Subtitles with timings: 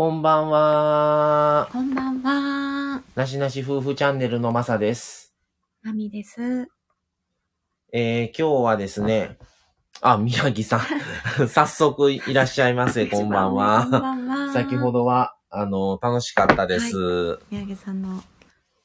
[0.00, 1.68] こんばんは。
[1.70, 3.02] こんばんは。
[3.14, 5.34] なしなし夫婦チャンネルのまさです。
[5.82, 6.68] まみです。
[7.92, 9.36] えー、今日はですね、
[10.00, 10.80] あ、宮城さん。
[11.48, 13.08] 早速いらっしゃいませ。
[13.08, 13.86] こんばんこんは。
[13.90, 14.52] ばんは。
[14.54, 14.90] 先ほ。
[14.90, 17.38] どは、あの、楽しかったです。
[17.50, 18.22] 宮城さんの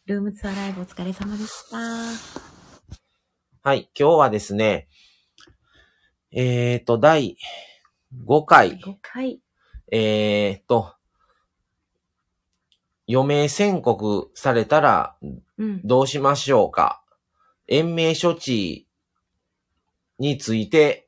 [0.07, 1.77] ルームツアーライブお疲れ様でした。
[3.63, 4.89] はい、今日はですね、
[6.33, 7.37] えーと、第
[8.27, 9.39] 5回、5回。
[9.93, 10.95] えーと、
[13.07, 15.15] 余命宣告されたら
[15.57, 15.81] うん。
[15.83, 17.03] どうしましょうか？
[17.67, 18.87] 延命処置
[20.19, 21.07] について、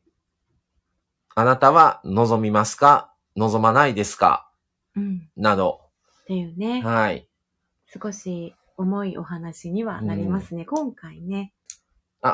[1.35, 3.13] あなたは望みますか？
[3.35, 4.49] 望まないですか？
[4.95, 5.29] うん。
[5.35, 5.81] など。
[6.23, 7.27] っていうね、はい。
[8.01, 10.65] 少し重いお話にはなりますね。
[10.65, 11.53] 今回ね。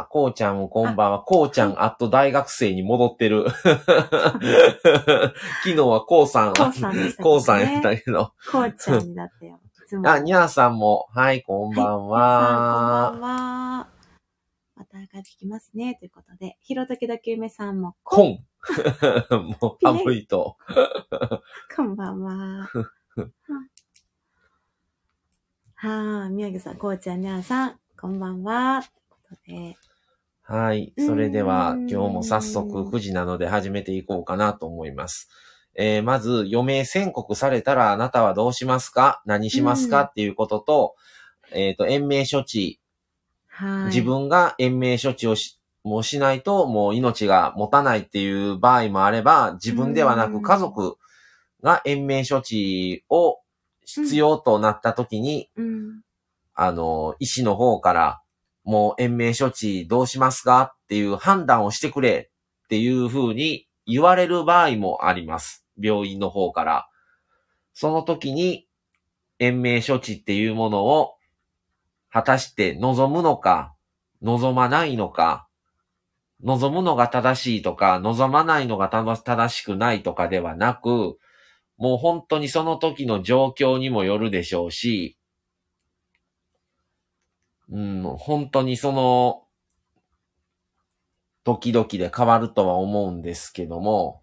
[0.01, 1.19] あ、こうちゃんもこんばんは。
[1.19, 3.49] こうちゃん、あっと大学生に戻ってる。
[3.51, 3.69] 昨
[5.63, 8.33] 日はこうさん、こうさんねこうさんやったけど。
[8.51, 9.59] こうちゃんだったよ。
[9.63, 10.09] いつも。
[10.09, 12.19] あ、にゃーさんも、はい、こんばんは。
[12.19, 13.37] はいこんばん
[13.79, 13.87] は。
[14.75, 15.95] また帰ってきますね。
[15.95, 18.45] ということで、ひろときどきゆめさんも、こん。
[19.61, 20.57] もう、寒いと。
[21.75, 22.69] こんばんは。
[25.75, 28.81] はあ、宮城さん、こうちゃん、にゃーさん、こんばんは。
[28.81, 29.77] ということで、
[30.53, 30.93] はい。
[30.99, 35.27] それでは、今日も早速9時なので始めていこうかなと思います。
[35.73, 39.23] えーまず、余命宣告されたらあなたはどうしますか？
[39.25, 40.95] 何しますか、うんっていうことと、
[41.51, 42.79] えっ、と、延命処置、
[43.47, 43.85] はい。
[43.85, 50.97] 自分が延命処置をし、もうしないと、もう命が持たないっていう場合もあれば、自分ではなうんく家族
[51.63, 53.39] が延命処置を
[53.85, 56.01] 必要となった時に、うん。
[56.53, 58.22] あの、医師の方から、
[58.63, 62.31] もう延命処置どうしますかっていう判断をしてくれ
[62.65, 65.65] っていう風に言われる場合もあります。
[65.77, 66.87] 病院の方から。
[67.73, 68.67] その時に
[69.39, 71.15] 延命処置っていうものを
[72.11, 73.73] 果たして望むのか、
[74.21, 75.47] 望まないのか、
[76.43, 81.17] 望むのが正しいとか、望まないのが正しくないとかではなく、
[81.77, 85.17] もう本当にその時の状況にもよるでしょうし、
[87.69, 89.43] うん、本当にその、
[91.43, 94.21] 時々で変わるとは思うんですけども、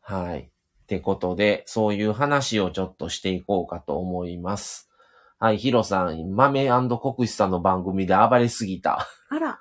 [0.00, 0.40] はい。
[0.40, 4.90] ってことで、そういう話をちょっとしていこうかと思います。
[5.38, 9.06] はい、ヒロさん、豆国士さんの番組で暴れすぎた。
[9.30, 9.60] あら、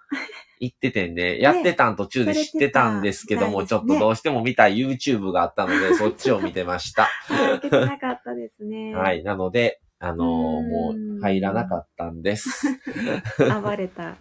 [0.60, 7.04] 言っててんで、やってたん途中で知ってたんですけども、ちょっとどうしても見たい YouTube があったので、そっちを見てました。
[7.04, 8.94] はい、けてなかったですね。
[8.96, 9.14] は。
[9.14, 9.24] い。
[9.24, 12.68] なので、あのもう入らなかったんです。
[13.62, 14.18] 暴れた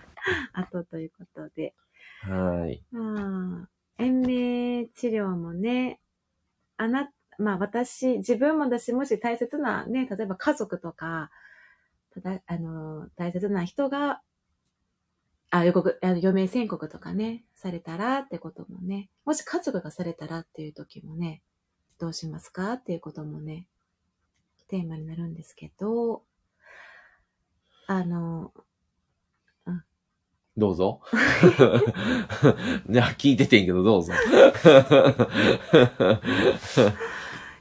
[0.53, 1.75] 後ということで。
[2.23, 2.83] はい。
[2.91, 3.69] まあ、
[3.99, 6.01] 延命治療もね、
[6.77, 11.31] あな、まあ私、自分もだし、もし大切なね、例えば家族とか、
[12.13, 14.21] ただ、あの、大切な人が、
[15.51, 21.43] あ、予告、あの余命宣告とかね、されたらってこともね、もし家族がされたらっていう時もね、
[21.99, 23.67] どうしますかっていうこともね、
[24.69, 26.23] テーマになるんですけど、
[27.87, 28.53] あの、
[30.59, 31.01] どうぞ。
[32.91, 34.13] いや、聞いててんけど、どうぞ。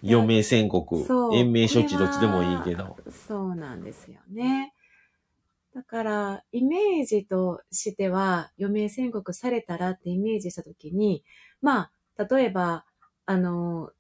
[0.03, 2.97] 余命宣告延命処置どっちでもいいけど。
[3.12, 4.74] そうなんですよね。
[5.75, 11.24] だから、イメージとしては、余命宣告されたらってイメージしたときに、
[11.62, 12.84] まあ、例えば、
[13.28, 13.91] あの、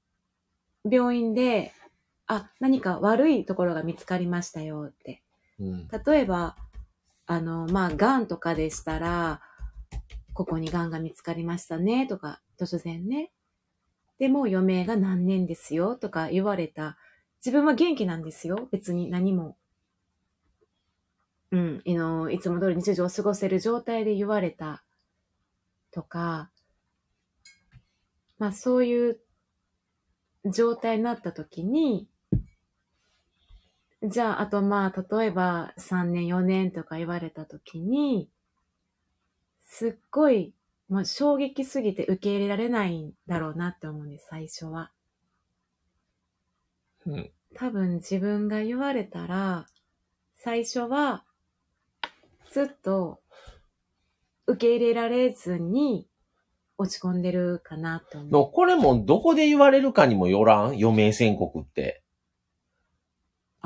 [0.89, 1.71] 病院で、
[2.27, 5.23] あ、何か悪いところが見つかりましたよって。
[5.59, 5.87] うん。
[6.05, 6.55] 例えば、
[7.25, 9.41] あの、まあ、癌とかでしたら、
[10.33, 13.31] ここに癌が見つかりましたね、とか、突然ね。
[14.19, 16.97] でも余命が何年ですよ、とか言われた。
[17.45, 19.57] 自分は元気なんですよ、別に何も。
[21.51, 24.83] うん、あの、いつも通り日常を過ごせる状態で言われた。
[25.91, 26.51] とか、
[28.37, 29.19] まあ、そういう
[30.45, 32.07] 状態になった時に、
[34.03, 38.29] じゃあ、あとまあ、例えば3年、4年とか言われたときに、
[39.61, 40.53] すっごい、
[40.87, 44.91] もう衝撃すぎて受け入れられないんだろうなって思うんです、最初は。
[47.05, 47.31] うん。
[47.55, 49.65] 多分自分が言われたら、
[50.35, 51.25] 最初は、
[52.51, 53.19] ずっと
[54.45, 56.07] 受け入れられずに
[56.77, 58.31] 落ち込んでるかなと思う。
[58.31, 60.65] のこれもどこで言われるかにもよらん？
[60.67, 62.03] 余命宣告って。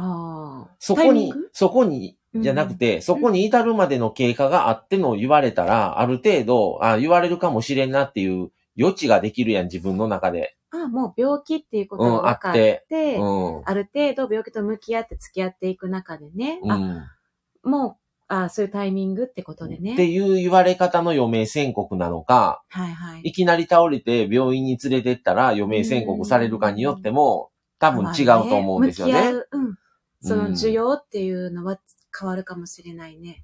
[0.02, 0.76] ああ。
[0.80, 10.56] そこにそこに、じゃなくて、そこに至るまでの経過があっての言われたら、ある程度、あ、言われるかもしれんなっていう余地ができるやん、自分の中で。
[10.74, 13.24] あもう病気っていうことうん、あが分かっ、ってて、う
[13.60, 13.62] ん。
[13.66, 17.70] ある程度病気と向き合って付き合っていく中でね、あ、うん。
[17.70, 17.98] も
[18.30, 19.94] う、あそういうタイミングってことでね。
[19.94, 23.22] っていう言われ方の余命宣告なのか、はいはい。
[23.26, 29.14] いきなり倒れて病院に連れてったら余命宣告されるかによっても、多分違うと思うんですよね。
[29.14, 29.78] 向き合う、うん。
[30.22, 31.80] そのうん需要っていうのは
[32.18, 33.44] 変わるかもしれないね。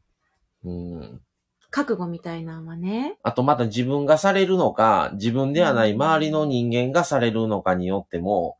[0.64, 1.22] うん。
[1.70, 3.18] 覚悟みたいなのはね。
[3.24, 8.58] あとまた自分がされるのか、自分ではない周りの人間がされるのかによっても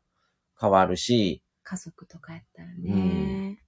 [0.60, 3.62] 変わるし、家族とかやったらね。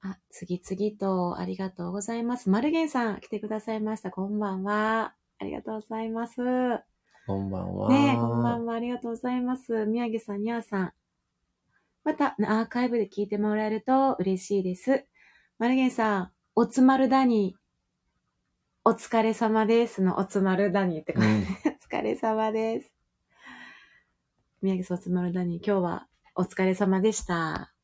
[0.00, 2.50] あ、次々とありがとうございます。
[2.50, 4.10] マルゲンさん来てくださいました。
[4.10, 5.14] こんばんは。
[5.38, 6.40] ありがとうございます。
[6.40, 6.82] ね
[7.26, 7.94] こんばんは。
[7.94, 8.74] え、こんばんは。
[8.74, 9.86] ありがとうございます。
[9.86, 10.92] 宮城さん、にゃーさん。
[12.08, 15.04] また、アーカイブで聞いてもらえると嬉しいです。
[15.58, 17.54] マルゲンさん、おつまるだに、
[18.82, 21.20] お疲れ様ですのおつまるだにってうん。
[21.20, 21.46] 感じ。
[21.68, 22.90] お疲れ様です。
[24.62, 27.74] 宮城さん、おつまるだに、今日はお疲れ様でした。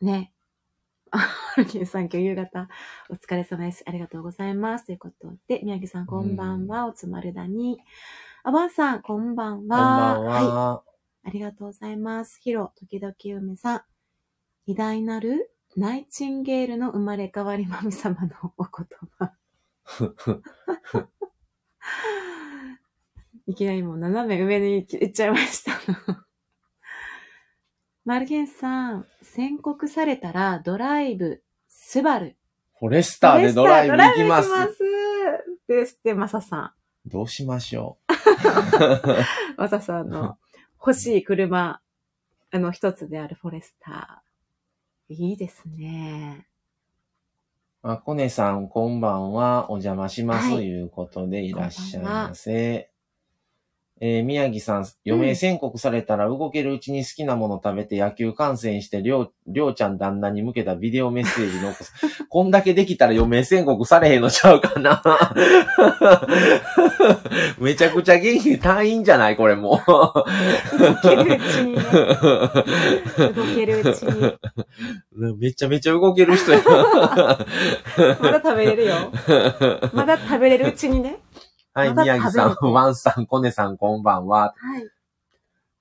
[0.00, 0.32] ね。
[1.12, 2.68] あ、ハルキンさん、今日夕方、
[3.10, 3.84] お疲れ様です。
[3.86, 4.86] ありがとうございます。
[4.86, 6.86] ということで、宮城さん、こんばんは。
[6.86, 7.78] おつまるだに。
[8.42, 10.18] あばんさん、こんばんこんばは。
[10.18, 10.87] んはい。
[11.28, 11.30] は。
[11.30, 12.40] ありがとうございます。
[12.40, 13.82] ヒロ、時々梅さん。
[14.66, 18.86] 偉大なるナイチンゲールの生まれ変わり神様のお言
[19.18, 19.32] 葉。
[23.46, 25.72] いきなりもう斜め上に行っちゃいました。
[28.04, 32.36] マルゲンさん、宣告されたらドライブ、スバル。
[32.78, 34.54] フォレスターでドライブ行きますド。
[34.54, 34.88] ライブ行きます。
[35.68, 36.74] ですって、マサさ
[37.06, 38.12] どうしましょん。
[39.60, 40.38] マサさんの
[40.80, 41.80] 欲しい車、
[42.50, 45.14] あの一つであるフォレスター。
[45.14, 46.46] いいですね。
[47.82, 47.90] う。
[47.90, 49.70] あ、コネさん、こんばんは。
[49.70, 50.48] お邪魔します。
[50.48, 52.90] はいということでいらっしゃいませ。
[54.00, 61.92] えー宮城さん、余命宣告されたら動けるうちに好きなもの食べて野球観戦して、りょう、りょうちゃん旦那に向けたビデオメッセージ残す。
[62.30, 65.02] こんだけできたら余命宣告されへんのちゃうかな。
[67.58, 70.24] めちゃくちゃ元気隊員じゃないこれも動
[71.02, 71.82] けるうちにね。
[73.32, 74.26] 動けるうちに。
[74.26, 74.38] う。
[75.38, 76.60] めちゃめちゃ動ける人や。
[78.20, 78.94] まだ食べれるよ。
[79.92, 81.18] まだ食べれるうちにね。
[81.74, 84.54] はい、宮城さん、ワンさん、コネさん、こんばんは。
[84.56, 84.88] はい。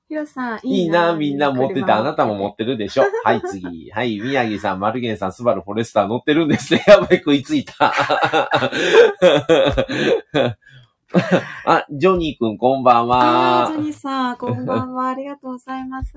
[0.10, 3.04] ヒロさん、いいな、みんな持ってて、あなたも持っってるでしょ。
[3.26, 3.92] はい、次。
[3.92, 6.84] はい、宮城さん、マルゲンさん、スバルフォレスター乗ってるんですね。
[6.88, 7.94] やばい、食いついた。
[11.66, 13.84] あ、ジョニーくん、こんばんあー、ジョは。
[13.84, 15.10] ニーさん、こんばんは。
[15.10, 16.16] ありがとうございます。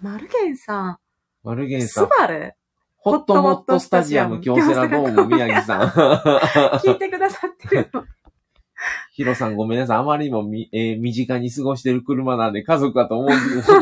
[0.00, 0.98] マルゲンさん、
[1.42, 1.66] スマル？
[1.66, 2.54] ゲンさん、バル
[2.96, 5.88] ホットモットスタジアム、京セラドーム、宮城さん。
[6.80, 8.04] 聞いてくださってるの。
[9.20, 9.98] ヒロさんごめんなさい。
[9.98, 13.28] あまりにもみ、 えー身近に過ごしてる車なんで家族かと思っ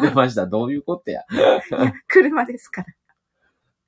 [0.02, 0.48] てました。
[0.50, 1.22] どういうことや。
[2.08, 2.88] 車ですから。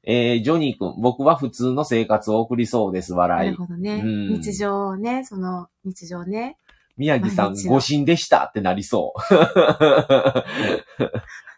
[0.04, 3.14] えージョニー君、僕は普通の生活を送りそうです。
[3.14, 3.50] な笑い。
[3.50, 4.00] るほどね。
[4.00, 6.56] うん日常ね、その、日常ね。
[6.96, 9.36] 宮城さん、毎日の誤診でしたってなりそう。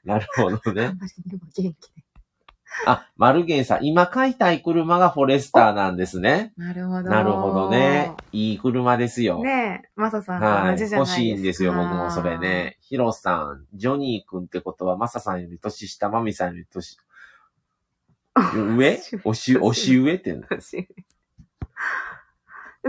[0.09, 0.89] なるほどあね。
[0.89, 1.75] んまりにも元気で。
[2.87, 6.53] あ、マルゲンさん、今買いたい車がフォレスターなんですね。
[6.57, 7.03] なるほど。
[7.03, 8.13] なるほどね。
[8.33, 9.43] いい車ですよ。
[9.43, 10.81] ねえ、マサさんとはい。
[10.81, 12.39] 欲しいんですよ、僕もそれ。
[12.39, 12.79] ね。
[12.81, 16.99] ヒロさん、ジョニー君ってことは、マサさんより年下、マミさんより年、
[18.55, 19.01] 上？
[19.25, 20.35] 押し、押し上って、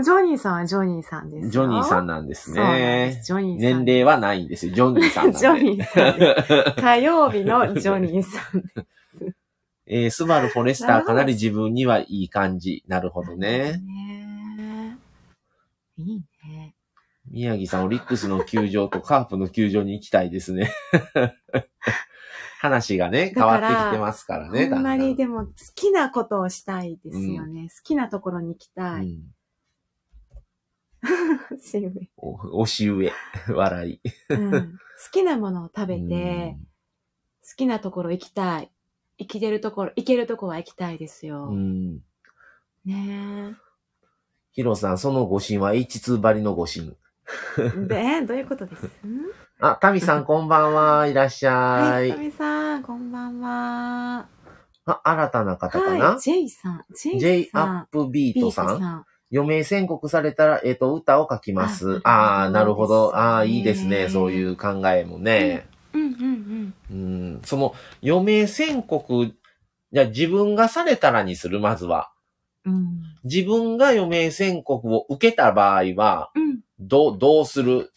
[0.02, 1.50] ジョニーさんはジョニーさんですよ。
[1.50, 3.26] ジョニーさんんなんですねす。。
[3.26, 3.84] ジョニーさん。
[3.84, 4.74] 年齢はないんですよ。
[4.74, 5.38] ジョニーさんなんで。
[5.38, 6.80] ジョニーさんです。
[6.80, 8.86] 火曜日のジョニーさんで
[9.86, 12.84] えー、スバルフォレスターかなり自分にはいい感じ。
[12.86, 13.78] なるほどすね。
[13.78, 14.98] ね。
[15.98, 16.74] いいね。
[17.30, 20.70] 宮城さん、オリックスの球場とカープの球場に行きたいですね。
[22.60, 24.68] 話がね、変わってきてますからね。
[24.70, 27.68] ほんまにだでも好きなことをしたいですよね。
[27.68, 29.06] 好きなところに行きたい。
[29.06, 29.34] うん
[31.60, 33.12] し上お押し上。
[33.54, 34.00] 笑い。
[34.30, 38.70] うん好きなものを食べうてん、好きなところ行きたい。
[39.18, 41.48] 生きてるところ、行けるところは行きたいですよ。
[41.48, 42.00] うん。
[42.84, 43.54] ね
[44.52, 46.96] ヒロさん、その誤診は H2 張りの誤診。
[47.58, 47.70] え。
[48.20, 48.88] で、どういうことです？
[49.60, 51.06] あ、タミさん こんばんは。
[51.06, 52.12] いらっしゃはい、い。
[52.12, 54.28] かみさん、こんばんは。
[54.86, 57.78] あ、新たな方かは、ない J さん、J ?J さん。
[57.78, 59.04] アップビートさん。
[59.32, 62.00] 余命宣告されたら、えっ、と、歌を書きます。
[62.04, 63.16] ああなるほど。
[63.16, 64.08] ああ、いいですね。
[64.08, 65.66] そういう考えもね。
[65.68, 67.40] うんうんうん。
[67.44, 69.32] その、余命宣告、
[69.92, 72.10] じゃあ自分がされたらにする、まずは。
[72.64, 72.74] うん。
[72.74, 73.02] うん。
[73.24, 76.60] 自分が余命宣告を受けた場合は、うん。
[76.80, 77.90] どう、どうする？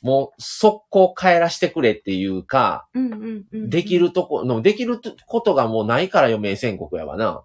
[0.00, 3.68] もう速攻帰らしてくれっていうか、うんうんうん。
[3.68, 7.42] できるとこ、のできることがもうないから余命宣告やわな。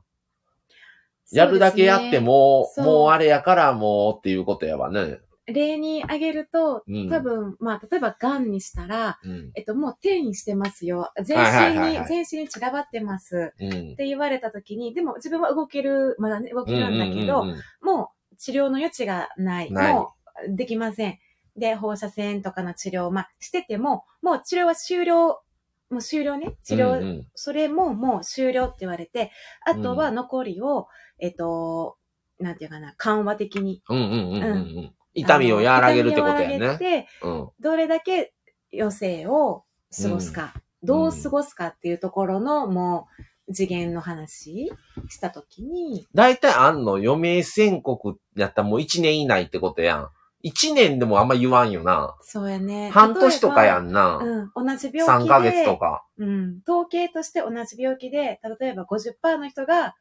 [1.32, 5.18] やるだけやっても、もうあれやからもうっていうことやわね。
[5.46, 9.52] 例に挙げると、うん多分、まあ、例えば、癌にしたら、うん。
[9.56, 11.12] えっと、もう転移してますよ。
[11.22, 13.54] 全はいはい身に、はいはい全身に散らばってます。
[13.60, 13.96] うんっ。
[13.96, 19.72] て言われた時に、でも自分は動ける、まだね、動けるんだけど、うんうんうんもう治療の余地がない。
[19.72, 20.14] ないも
[20.48, 21.20] うできません。
[21.56, 25.42] で、放射線とかの治療を、まあ、してても、もう治療は終了、
[25.90, 26.56] もう終了ね。
[26.64, 29.32] 治療、うんうんそれももう終了って言われて、
[29.66, 30.88] あとは残りを、
[31.20, 31.98] えっと、
[32.40, 33.84] なんていうかな、緩和的に。
[33.90, 34.48] うんうんうんうんう
[34.82, 34.94] ん。
[35.14, 37.04] 痛みを和らげるってことや痛みを和らげね。
[37.04, 37.50] て、うん。
[37.60, 38.34] どれだけ
[38.74, 39.64] 余生を
[39.96, 43.08] 過ごすか、どう過ごすかっていうところの、も
[43.48, 44.72] う、次元の話
[45.10, 50.10] したときに、大体あんの余命宣告やったらもう1年以内ってことやん。
[50.44, 52.16] 1年でもあんま言わんよな。
[52.22, 52.90] そうやね。
[52.90, 53.90] 半年とかやん。
[53.90, 54.18] んな。
[54.18, 55.26] うん、同じ病気で。
[55.26, 56.06] 3ヶ月とか。
[56.18, 56.60] うん。
[56.68, 59.96] 統計として同じ病気で、例えば50%の人が、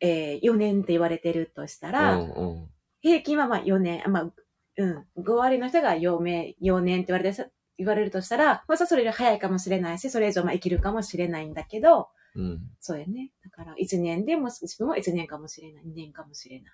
[0.00, 2.68] えー、4年って言われてるとしたうら、んうん。
[3.06, 4.32] 平均はまあ4年、まあ、
[4.78, 12.60] うん、5割の人が余命、4年って言われて、言われるとしたら、まあ、それより早いかもしれないし、それ以上まあ生きるかもしれないんだけど、うん。
[12.80, 13.32] そうやね。
[13.42, 16.72] だから、1年でも、自分は1年かもしれない、2年かもしれない。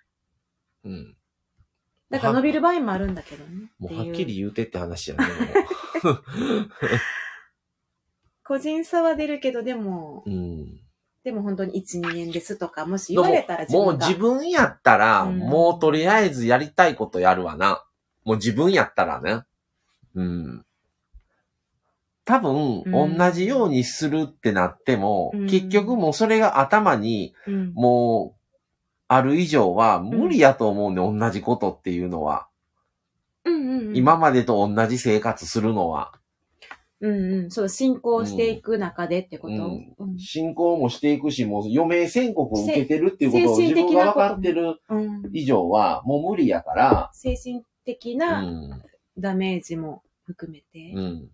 [0.84, 1.16] うん。
[2.10, 3.70] だから伸びる場合もあるんだけどね。
[3.78, 5.24] もうはっきり言うてって話やね。
[8.44, 10.80] 個人差は出るけど、でも、うん。
[11.24, 13.92] でも本当に1、2年ですとか、もし言われたら自分が。
[13.92, 17.84] もう自分やったら、うんもうとりあえずやりたいことやるわな。
[18.24, 19.42] もう自分やったらね。
[20.14, 20.64] うん。
[22.24, 28.42] 多分、うん同じようにするってなっても、うん結局もうそれが頭に、うん、もう、
[29.06, 32.48] ある以上は無理やと思うんで、同じことっていうのは。
[33.44, 33.96] うんうんうん。
[33.96, 36.12] 今までと同じ生活するのは。
[37.02, 37.50] うんうん。
[37.50, 39.54] そう、進行していく中でってこと？
[39.54, 48.16] うんうん進行もしていくし、もう余命宣告を受けてるっていうことをせ自分が分かってるうん以上は、もう無理やから、精神的う。
[48.16, 48.82] なん
[49.18, 50.92] ダメージも含めて。
[50.94, 51.30] うん。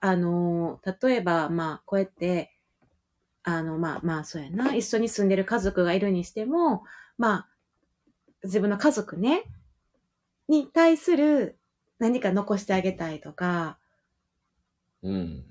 [0.00, 2.52] あのー、例えば、まあ、こうやって、
[3.42, 4.74] あの、まあまあ、そうやな。
[4.74, 6.84] 一緒に住んでる家族がいるにしても、
[7.18, 7.48] まあ、
[8.44, 9.44] 自分の家族ね、
[10.48, 11.58] に対する
[11.98, 13.78] 何か残してあげたいとか、
[15.02, 15.44] うん。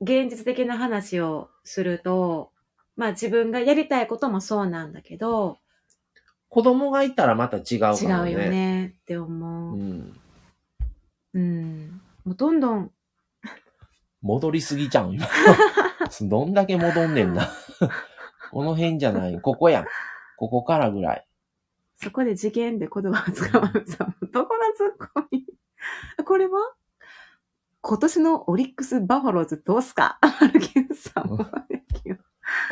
[0.00, 2.52] 現実的な話をすると、
[2.96, 5.58] まあ自分がやりたいこともそうなんだけど、
[6.48, 8.30] 子供がいたらまた違うか違もね。
[8.30, 9.76] うよねってう思う。
[9.76, 10.20] ん。
[11.34, 12.00] うん。
[12.24, 12.90] もうどんどん、
[14.22, 15.26] 戻りすぎちゃうん、今。
[16.22, 17.48] どんだけ戻んねんな。
[18.52, 19.40] この辺じゃない。
[19.40, 19.86] ここやん。
[20.36, 21.26] ここからぐらい。
[21.96, 25.44] そこで次元で言葉を使われさ、 どこのツッコミ
[26.24, 26.58] これは？
[27.86, 30.16] 今年のオリックス・バファローズどうすか？
[30.22, 31.50] アルケンさんは。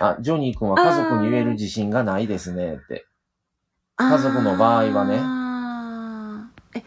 [0.00, 3.04] あ、ジョニー君は家族に言える自信がないですねって。
[3.96, 5.18] 家族の場合はね
[6.74, 6.80] ね。
[6.80, 6.82] え、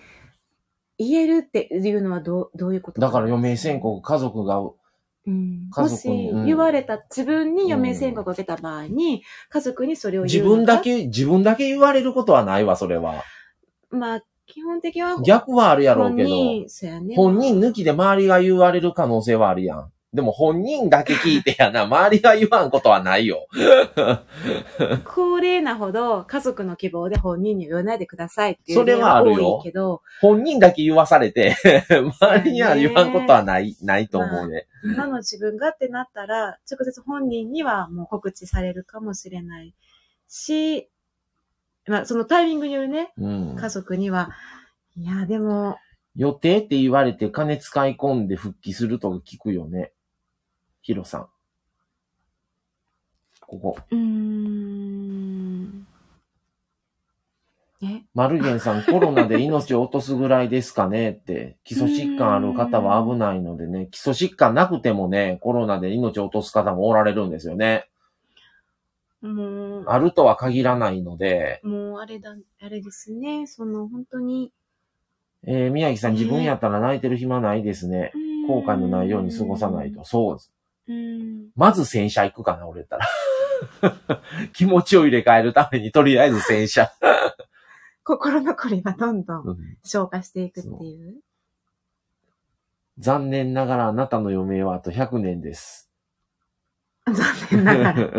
[0.97, 2.99] 言えるっていうのはどう、どういうこと？
[2.99, 4.71] だから余命宣告、家族が、う
[5.29, 6.09] ん、家もし
[6.47, 10.55] 言われた、自分に余命宣告を受けた場合に、家族にそれを言自うのか？
[10.55, 13.23] 分だけ、自分だけ言われることはないわ、それは。
[13.91, 17.15] まあ、基本的は逆はあるやろうけど、本人、ね。
[17.15, 19.91] 本人抜きで周りが言われる可能性はあるやん。
[20.15, 23.47] でも本人だけ聞いてやな、 周りが言わんことはないよ。
[25.03, 31.57] 高齢なほど家族の希望で本人に言わないでくださいっていうそれはあるよけど、本人だけ言わされて、
[32.21, 34.67] 周りには言わんことはない、ないと思うね。
[34.85, 39.73] 今の自分がってなったら、直接本人にはもう告知されるかもしれない
[40.29, 40.89] し、
[41.87, 43.55] まあ、そのタイミングによるね、うん。
[43.55, 44.31] 家族には、
[44.97, 45.77] いや、でも、
[46.15, 49.91] 予定って言われて金使い込んで復帰するとか聞くよね。
[50.81, 51.27] ヒロさん。
[53.41, 53.77] ここ。
[53.91, 55.87] うーん。
[57.83, 58.03] え？
[58.13, 61.57] マルゲンさん、 コロナで命を落とすぐらいですかねって。
[61.65, 63.87] 基礎疾患ある方は危ないのでね。
[63.91, 67.89] 基礎疾患なくてもね、コロナで命を落とす方もおられるんですよね。
[69.21, 74.51] もう、あるとは限らないので、もうあれだ、あれですね、その本当に、
[75.47, 78.11] えー宮城さん、自分やったら泣いてる暇ないですね。
[78.47, 80.03] 後悔のないように過ごさないと。。
[80.03, 80.51] そうです。
[80.87, 81.49] うん。
[81.55, 83.07] まず洗車行くかな、俺やったら。
[84.53, 86.91] 気持ちを入れ替えるために、とりあえず洗車。
[88.03, 91.21] 心残りがどんどんうん消化していくっていう。
[92.97, 95.84] 残念ながらあなたの余命はあと100年です。
[97.13, 97.95] 残念ながら。
[97.95, 98.09] めっ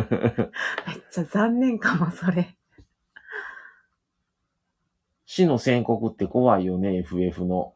[1.10, 2.56] ちゃ残念かも、それ。
[5.24, 7.74] 死の宣告って怖いよね、FF の。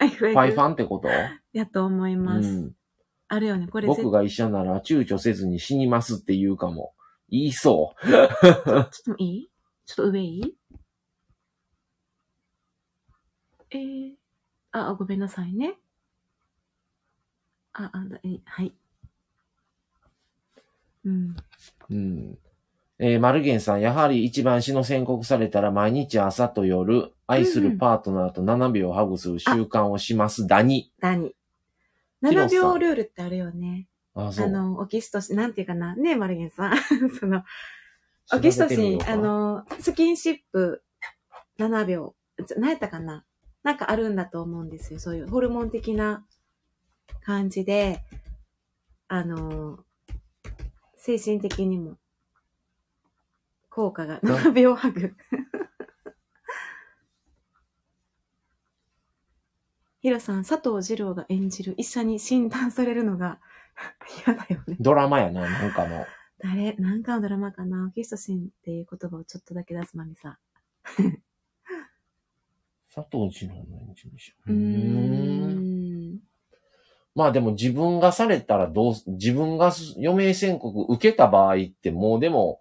[0.00, 1.08] FF ファイファンってこと？
[1.52, 2.48] やと思いうます。
[2.48, 2.74] ん。
[3.28, 3.66] あるよね。
[3.66, 6.94] これ僕が医者なら躊躇せずに死にますって言うかも。
[7.28, 8.20] 言いそ ちょ
[8.82, 9.50] っといい？
[9.86, 10.56] ちょっと上いい？
[13.70, 14.12] えー、
[14.70, 15.74] あ、ごめんなさいね。
[17.72, 18.74] あ、あ、だえはい。
[21.04, 21.36] うん。
[21.90, 21.94] う。
[21.94, 22.38] うん。
[22.98, 30.46] えー、マルゲンさん、やはり一番死の宣告されたら毎日朝と夜、愛するパートナーと7秒ハグする習慣をします。
[30.46, 30.92] ダニ。
[31.00, 31.34] ダニ。
[32.22, 33.88] 7ヒロさん秒ルールってあるよね。
[34.14, 34.46] あ、そう。
[34.46, 35.96] あの、オキシトシン、なんていうかな。
[35.96, 36.76] ねえ、マルゲンさん。
[37.18, 37.42] その、
[38.32, 40.82] オキシトシン、あ、の、スキンシップ
[41.58, 42.14] 7秒。
[42.56, 43.24] 何やったかな
[43.62, 45.00] なんかあるんだと思うんですよ。
[45.00, 46.24] そういうホルモン的な
[47.24, 48.00] 感じで、
[49.08, 49.84] あの、
[51.04, 51.98] 精神的にも
[53.70, 55.16] 効果がな7秒ハグ。
[59.98, 63.40] ヒロさん、佐藤二郎が演じる医者に診断されるのが
[64.24, 64.76] 嫌だよね。
[64.78, 66.06] ドラマやな、なんかの。
[66.38, 70.38] 誰なんかのドラマかなオキシトシンっていう言葉をちょっとだけ出すまみさ。
[72.94, 74.36] 佐藤二郎の演じるし。
[74.46, 75.71] うーん。
[77.14, 82.60] まあでも自分がされたらどう、自分が余命宣告受けた場合ってもうでも、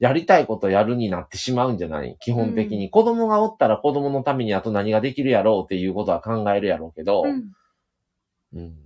[0.00, 2.16] やりたいことやるになってしまうんじゃない？
[2.20, 2.88] 基本的に。
[2.88, 7.52] 子供がおったら子供のためにあと何ができるやろうっていうことは考えるやろうけど、うん。
[8.54, 8.76] うん。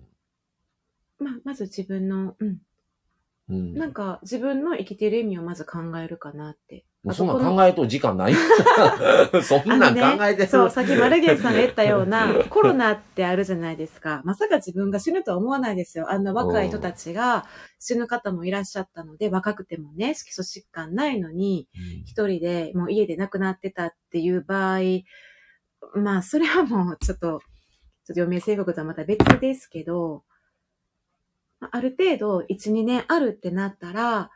[1.18, 2.58] まあ、まず自分の、うん。
[3.50, 3.74] うん。
[3.74, 6.84] なんか自分の生きてる意味をまず考えるかなって。
[7.02, 8.34] もうそんな考えと時間ない
[9.42, 10.48] そんなん考えてる。
[10.48, 14.22] そう、さっきマルゲンさんが言ったような、 コロナってあるじゃないですか。
[14.24, 16.12] まさか自分が死ぬとは思わないですよ。
[16.12, 17.44] あんな若い人たちが
[17.80, 24.80] 死ぬ方もいらっしゃったので、若くてもね、基礎疾患ないのに、うん一人でもう家で亡くなってたっていう場合、
[25.94, 27.40] まあ、それはもうちょっと、
[28.04, 30.22] ちょっと余命宣告とはまた別ですけど、
[31.58, 34.30] まあある程度、1、2年あるってなったら、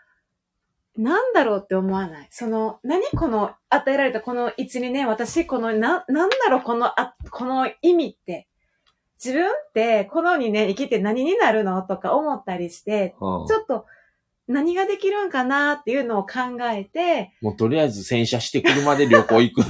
[0.96, 2.28] なんだろうって思わない？
[2.30, 8.48] その、何この、与えられたこの1、2年、私、この、な、なんだろうこの、あ、この意味って。
[9.22, 11.82] 自分って、この2年生きて何になるの？
[11.82, 13.86] とか思ったりして、うんちょっと、
[14.48, 19.62] 何ができるんかなっていうのを考えて、もうとりあえず洗車して車で旅行行く。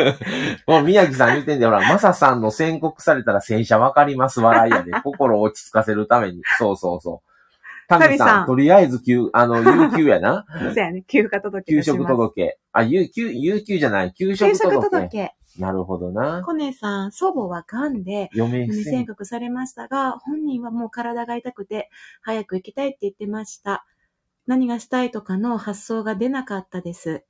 [0.66, 1.72] もう宮城さん言ってんだよ。
[1.72, 4.40] ほら、マサさんの宣告されたら洗車わかります。
[4.40, 4.92] 笑いやで。
[5.02, 6.40] 心を落ち着かせるために。
[6.56, 7.25] そうそうそう。
[7.88, 10.44] タミさん、とりあえず休、あの、有給やな。
[10.58, 12.58] そうやね、休暇届給出します食届け。
[12.72, 14.12] あ、有給、有給じゃない。
[14.12, 14.90] 給食給食届け。
[14.90, 15.36] 届け。
[15.58, 16.42] なるほどな。
[16.44, 19.14] コネさん、祖母は癌で、余命無宣宣告。
[19.14, 21.90] 告されましたが、本人はもう体が痛くて、
[22.22, 23.86] 早く行きたいって言ってました。
[24.46, 27.24] 何がしたいとかの発想が出なかったです。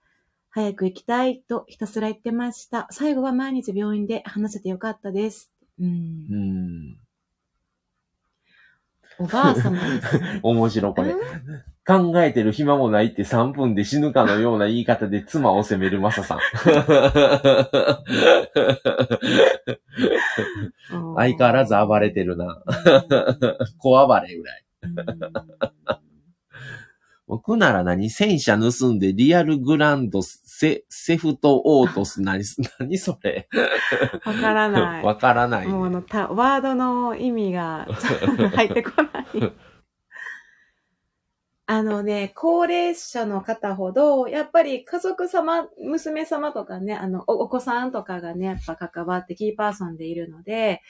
[0.50, 2.88] 早く行きたいとひたすら言ってました。
[2.90, 5.52] 最後は毎日病院で話せてよかったです。
[5.78, 5.84] う。
[5.84, 7.05] うんん。
[9.18, 10.20] おばあ様です。
[10.42, 11.12] 面白いこれ。
[11.12, 11.20] うん？
[12.12, 16.38] 考えてる暇もないって3分で死ぬかのような言い方で妻を責めるマサさん。
[21.16, 22.60] 相変わらず暴れてるな。
[23.78, 24.64] 小暴れぐらい。
[24.82, 26.05] うん
[27.26, 32.44] 僕なら何戦車盗んでリアルグランドセ、セフトオートス何、
[32.78, 33.48] 何それ？
[34.24, 35.04] わからない。
[35.04, 35.94] わからない、もうあね。
[35.96, 37.86] のた、ワードの意味が
[38.54, 39.52] 入ってこない。
[41.68, 50.80] あのね、高齢者の方ほど、やっぱり家族様、娘様とかね、あの、おお子さんとかがね、やっぱ関わってキーパーソンでいるので、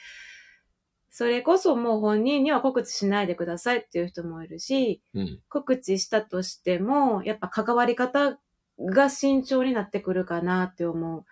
[1.09, 5.39] それこそもう本人には告知しないでくださいっていう人もいるし、うん。
[5.49, 8.37] 告知したとしても、やっぱ関わり方
[8.79, 11.25] が慎重になってくるかなって思う。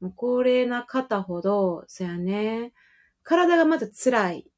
[0.00, 2.72] もう高齢な方ほど、そやね、
[3.22, 4.50] 体がまず辛い。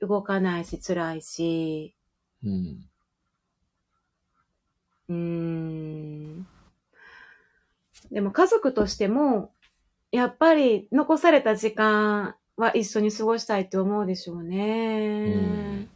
[0.00, 1.94] 動かないし辛いし、
[2.44, 2.88] うん。
[5.08, 6.46] うーん。
[8.10, 9.52] でも家族としても、
[10.12, 15.32] やっぱり残された時間は一緒に過ごしたいって思うでしょうね。
[15.34, 15.38] う
[15.86, 15.90] ん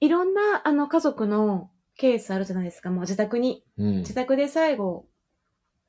[0.00, 2.90] いろんな、あの、家族のケースあるじゃないですか。
[2.90, 3.98] もう自宅に、うん。
[3.98, 5.06] 自宅で最後、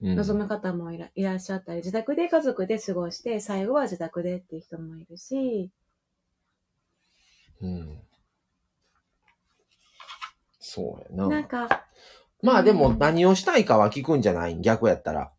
[0.02, 5.70] うん望む方もいら,、いらっしゃったり、自宅で家族で過ごして、最後は自宅でっていう人もいるし、
[7.62, 8.00] うん。
[10.60, 11.28] そうやな。
[11.28, 11.86] なんか、
[12.42, 15.32] まあでも何をしたいかは聞くんじゃない逆やったら。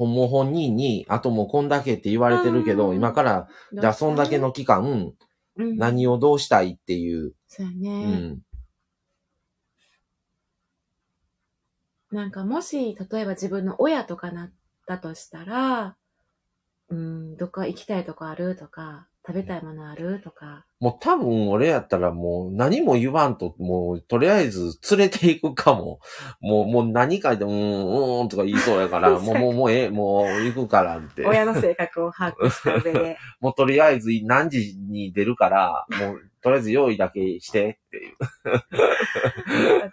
[0.00, 5.12] ほんも本人に、あともうこんだけって言われてるけど、うん今から、じゃあそんだけの期間、
[5.56, 7.34] うん、何をどうしたいっていう。
[7.48, 8.04] そうやうね。
[8.06, 8.38] ん。
[12.10, 14.52] なんかもし、例えば自分の親とかなっ
[14.86, 15.98] たとしたら、
[16.88, 20.20] うん、どっか行きたいとこあるとか、食べたいものある？
[20.20, 26.00] とか、もう多分俺やったらもう何も言わんと、もうとりあえず連れて行くかも。
[26.40, 31.24] もう、もう何かで、うーん、うーんとか言いそうやから、 もう、もう、もうええ、もう行くからって。
[31.24, 38.16] 親の性格を把握した上で、 もうとりあえず何時に出るから、もうとりあえず用意だけしてっていう。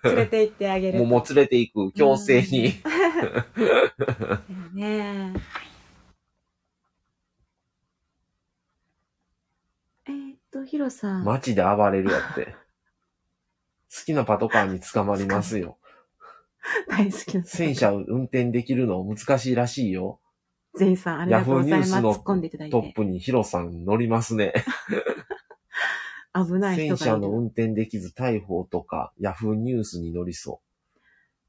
[0.05, 0.97] 連れて行ってあげる。
[0.97, 2.73] もうもう連れて行く、強制に。
[4.73, 5.33] ね。
[10.09, 11.23] えーっと、ヒロさん。
[11.23, 12.55] 街で暴れるやって。
[13.95, 15.77] 好きなパトカーに捕まりますよ。
[16.89, 17.43] 大好きな。
[17.45, 20.19] 戦車運転できるの難しいらしいよ。
[20.75, 21.91] ゼイさん、ありがとうございます。
[21.91, 22.71] ヤフーニュースの突っ込んでいただいて。
[22.71, 24.53] トップにヒロさん乗りますね。
[26.35, 27.27] 危ない人戦車がいる。
[27.27, 30.61] の運転できず逮捕とか、ヤフーニュースに乗りそ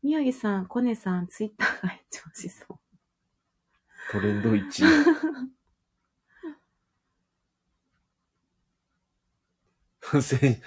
[0.03, 2.75] 宮城さん、コネさん、ツイッターが調子そう。
[2.75, 4.13] う。
[4.13, 5.49] トレンド1位。
[10.23, 10.63] 戦、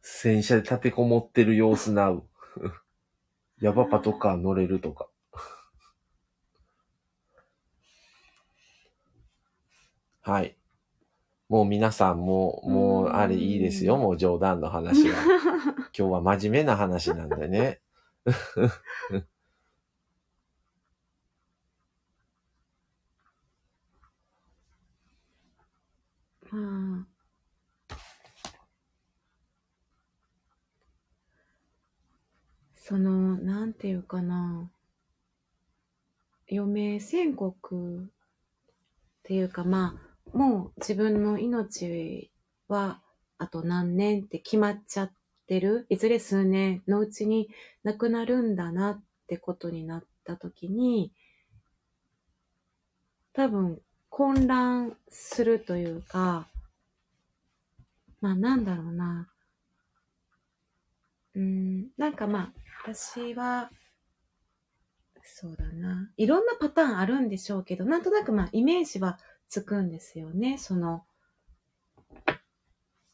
[0.00, 2.26] 戦車で立てこもってる様子なう。
[3.60, 5.10] ヤバパトカー乗れるとか。
[10.22, 10.56] はい。
[11.48, 13.98] もう皆さんもう、もうあれいいですよ。
[13.98, 15.16] もう冗談の話は。
[15.96, 17.80] 今日は真面目な話なんでね。
[26.50, 27.10] まあ。
[32.90, 34.68] その、なんていうかな。
[36.50, 39.94] 余命宣告っていうかま
[40.34, 42.32] あ、もう自分の命
[42.66, 43.00] は
[43.38, 45.12] あと何年って決まっちゃっ
[45.46, 45.86] てる。
[45.88, 47.48] いずれ数年のうちに
[47.84, 51.12] 亡くなるんだなってことになった時に、
[53.32, 56.48] 多分混乱するというか、
[58.20, 59.28] まあなんだろうな。
[61.36, 63.70] うん、なんかまあ、私は、
[65.22, 66.10] そうだな。
[66.16, 70.58] いろんなパターンあるんでしょうけど、なんとなくまあイメージはつくんですよね。
[70.58, 71.04] その、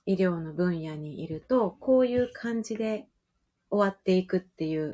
[0.06, 3.08] 医療の分野にいると、こういう感じで
[3.70, 4.90] 終わっていくっていう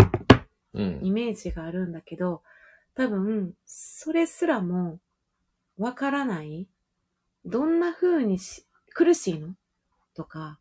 [0.74, 1.00] うん。
[1.02, 2.42] イメージがあるんだけど、
[2.94, 5.00] 多分、それすらも
[5.76, 6.66] わからない。
[7.44, 9.54] どんな風にし、苦しいの？
[10.14, 10.58] とか、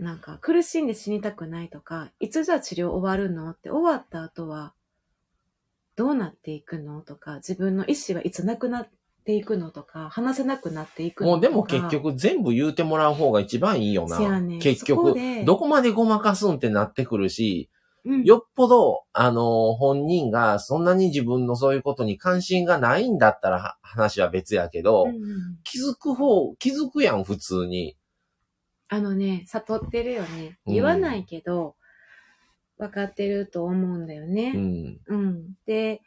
[0.00, 4.72] なんか苦しんで死にたくないとか、いつじゃあ治療終わるのって終わった後は
[5.94, 8.88] どうなっていくのとか、自分の意思はいつなくなっ
[9.26, 11.36] ていくのとか、話せなくなっていくのとか。
[11.36, 14.40] もうでも結局全部言うてもらう方が一番いいよな。
[14.40, 17.68] ねん結局どこまでごまかすんってなってくるし、
[18.06, 25.20] うん、よっぽど、あの、本人がそんなに自分のそういうことに関心がないんだったらは話は別やけど、うんうん
[25.64, 27.98] 気づく方、気づくやん、普通に。
[28.92, 30.58] あのね、悟ってるよね。
[30.66, 31.76] うん言わないけど、
[32.76, 34.52] 分かってると思うんだようね。
[34.52, 35.00] ん。
[35.06, 35.54] うん。
[35.64, 36.02] で、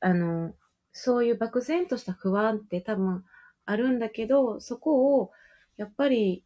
[0.00, 0.54] あの、
[0.92, 3.24] そういう漠然とした不安って多分
[3.66, 5.30] あるんだけど、そこを、
[5.76, 6.42] やっぱり、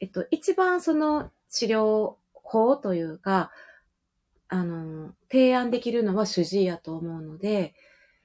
[0.00, 3.50] えっと、一番その治療法というか、
[4.48, 7.74] あの、提案できるのは主治医やと思うので、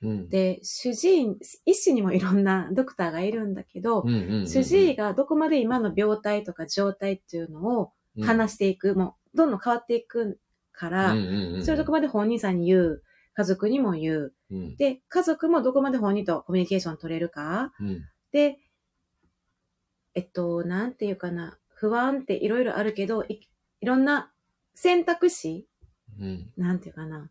[0.05, 0.29] うん。
[0.29, 7.91] で、主治医、医師にもいろんな ドクターがいるんだけど、うんうんうんうん主治医がどこまで今の病態とか状態っていうのを
[8.21, 10.39] 話していく、もうどんどん変わっていく
[10.71, 14.33] から、うんうんうんそれをどこまで本人さんに言う、家族にも言う。
[14.51, 17.73] うんで、家族もどこまで本人とコミュニケーション取れるか。
[17.79, 18.59] うんで、
[20.13, 23.47] えっと、なんていうかな、不安っていろいろあるけど、い
[23.81, 24.31] いろんな
[24.73, 25.67] 選択肢、
[26.19, 27.29] うんなんていうかな。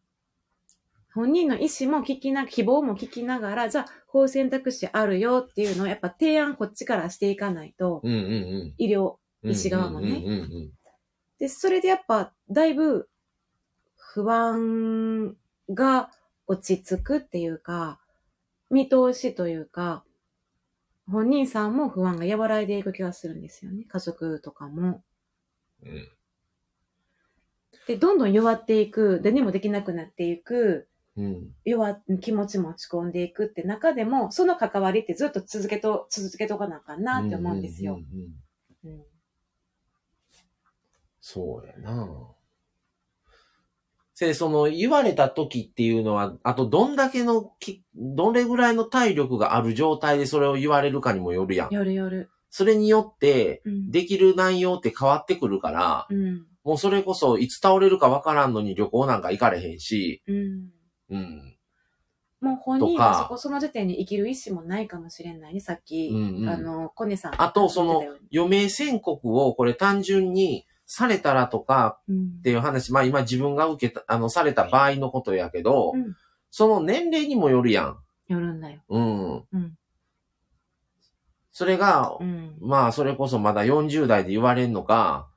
[1.14, 9.50] 本人の意思も聞きな、希望も聞きながら、じゃあ、こういう選択肢あるよっていうのをやっぱ提案こっちからしていかないと、うんうん医療、うん。
[9.52, 10.24] 医師側もね
[11.38, 13.08] で、それでやっぱ、だいぶ、
[13.96, 15.36] 不安
[15.70, 16.10] が
[16.46, 18.00] 落ち着くっていうか、
[18.70, 20.04] 見通しというか、
[21.08, 23.84] 本人さんも不安が和らいでいく気がするんですよね。
[23.86, 25.02] 家族とかも。
[25.84, 26.08] うん
[27.86, 37.94] で、どんどん弱っていく、何もできなくなっていく、うん弱、気持ちも落ち込んでいくって中でも、その関わりってずっと続けと、続けとかなあかんなって思うんですよ。
[37.94, 39.04] うん
[41.26, 42.06] そうやな
[44.20, 51.68] で、その言われた時っていうのは、あとどんだけのき、どれぐらいの体力がある状態でそれを言われるかにもよるやん。
[51.70, 52.30] 夜夜。
[52.50, 53.90] それによって、うん。
[53.90, 56.46] できる内容って変わってくるから、うん。
[56.62, 60.68] もうそれこそいつ倒れるかわからんのに旅行なんか行かれへんし、うん。
[61.10, 61.56] うん。
[62.40, 66.08] もう本人はそこその時点に生きる意思もないかもしれないね、さっき。
[66.08, 67.42] うんうんあの、コネさん。
[67.42, 76.16] あと、その余命宣告をこれ単純にされたらとかうんっていう話、まあ今自分が受けた、あの、された場合のことやけど、うん
[76.56, 77.98] その年齢にもよるやん。
[78.28, 78.80] よるんだよ。
[78.88, 79.34] うん。
[79.38, 79.74] うん。
[81.50, 82.56] それが、うん。
[82.60, 85.28] まあそれこそまだ40代で言われるのか、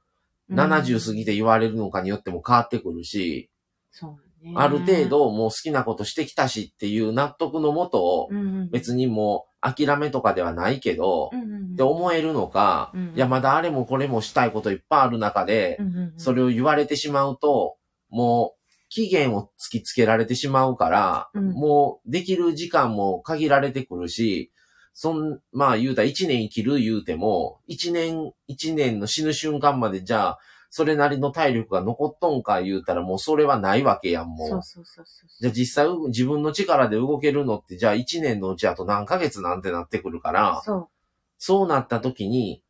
[0.51, 3.49] 70過ぎて言われるのかによっても変わってくるし、
[3.89, 4.26] そうね。
[4.55, 8.29] ある程度もう好きなことしてきたしっていう納得のもと、
[8.71, 11.31] 別にもう諦めとかではないけど、
[11.73, 15.79] って思えるのか、うんいやまだあれもこれもしたいこといっぱいある中で、
[16.17, 17.77] それを言われてしまうと、
[18.10, 18.57] もう
[18.89, 21.51] 期限を突きつけられてしまうから、うん。
[21.51, 24.51] もうできる時間も限られてくるし、
[24.93, 30.39] そん、まあ言うたら1年生きる言うても、1年、1年の死ぬ瞬間までじゃあ、
[30.77, 34.47] それなりの体力が残っとんか言うたらもうそれはないわけやん、もう。
[34.47, 35.29] そうそうそうそう。
[35.41, 40.91] じゃあ実際自分の力で動けるのって、じゃあ1年のうちあと何ヶ月なんてなってくるから、そ
[41.39, 42.61] そうなった時に、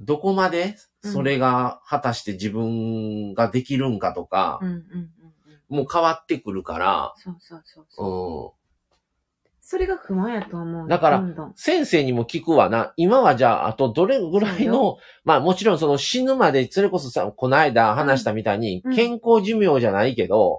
[0.00, 4.58] どこまでそれが果たして自分ができるんかとか。
[5.68, 8.60] もう変わってくるから、そうそうそうそう。
[8.60, 8.63] うん。
[9.66, 10.88] それが不安やと思う。
[10.88, 11.24] だから
[11.56, 12.92] 先生にも聞くわな。
[12.96, 20.58] 今はじゃあ、あとどれぐらいの、まあもちろんその死ぬまで、それこそさ、この間話したみたいに、うん健康寿命じゃないけど、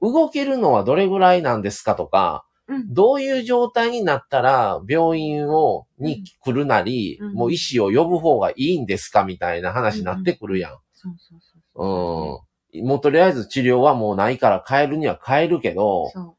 [0.00, 0.12] うん。
[0.12, 2.94] 動けるのはどれぐらいなんですかとか、うん。
[2.94, 10.78] どういう状態になったら病院を、に来るなり、うんもう医師を呼ぶ方がいいんですかみたいな話になってくるやん。
[10.92, 11.40] そうそう
[11.74, 12.40] そう。
[12.78, 12.86] うん。
[12.86, 16.36] もうとりあえず治療はもうないから変えるには変えるけど、そう。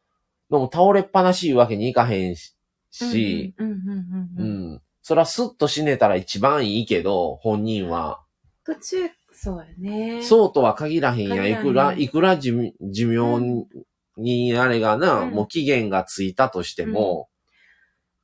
[0.52, 2.54] でも倒れっぱなしいうわけにいかへんし、
[2.92, 4.74] しうんうんうんうんううん。
[4.74, 4.82] ん。
[5.02, 8.22] そらスッと死ねたら一番いいけど、本人は。
[8.66, 10.22] 途中、そうやね。
[10.22, 11.50] そうとは限らへんやん。
[11.50, 13.66] いくら、いくら寿命寿命に
[14.18, 17.30] にあれがな、うんもう期限がついたとしても、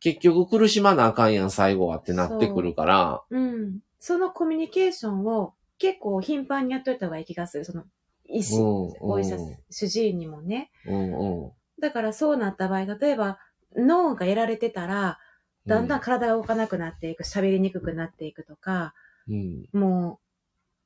[0.02, 3.80] 結局苦しまなあかんやん、最後はってなってくるから、うん。
[4.00, 7.64] そのコミュニケーションを結構頻繁にやっといた方がいい気がする。
[7.64, 7.86] その、
[8.30, 8.62] 医師、うん
[9.00, 10.70] お医者うん、主治医にもね。
[10.86, 11.52] うんうん。
[11.80, 13.40] だからそうなった場合、例えば
[13.76, 15.20] 脳がやられてたら、
[15.66, 18.94] だんだん体が動かなくなっていく、喋りにくくなっていくとか、
[19.28, 19.66] うん。
[19.74, 20.20] も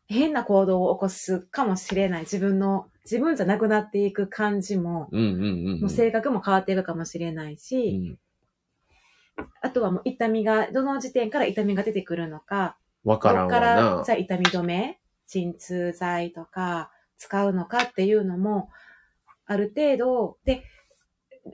[0.10, 2.22] う、変な行動を起こすかもしれない。
[2.22, 5.10] 自分の、自分じゃなくなっていく感じも。
[5.12, 8.20] もう性格も変わっていくかもしれないうし、ん。
[9.62, 14.12] あとはもう痛みが、どの時点から痛みが出てくるのか、わからんわどっからなじ。
[14.12, 18.70] ゃあ痛み止め、鎮痛剤とか使うのかっていうのも、
[19.46, 20.64] ある程度、で、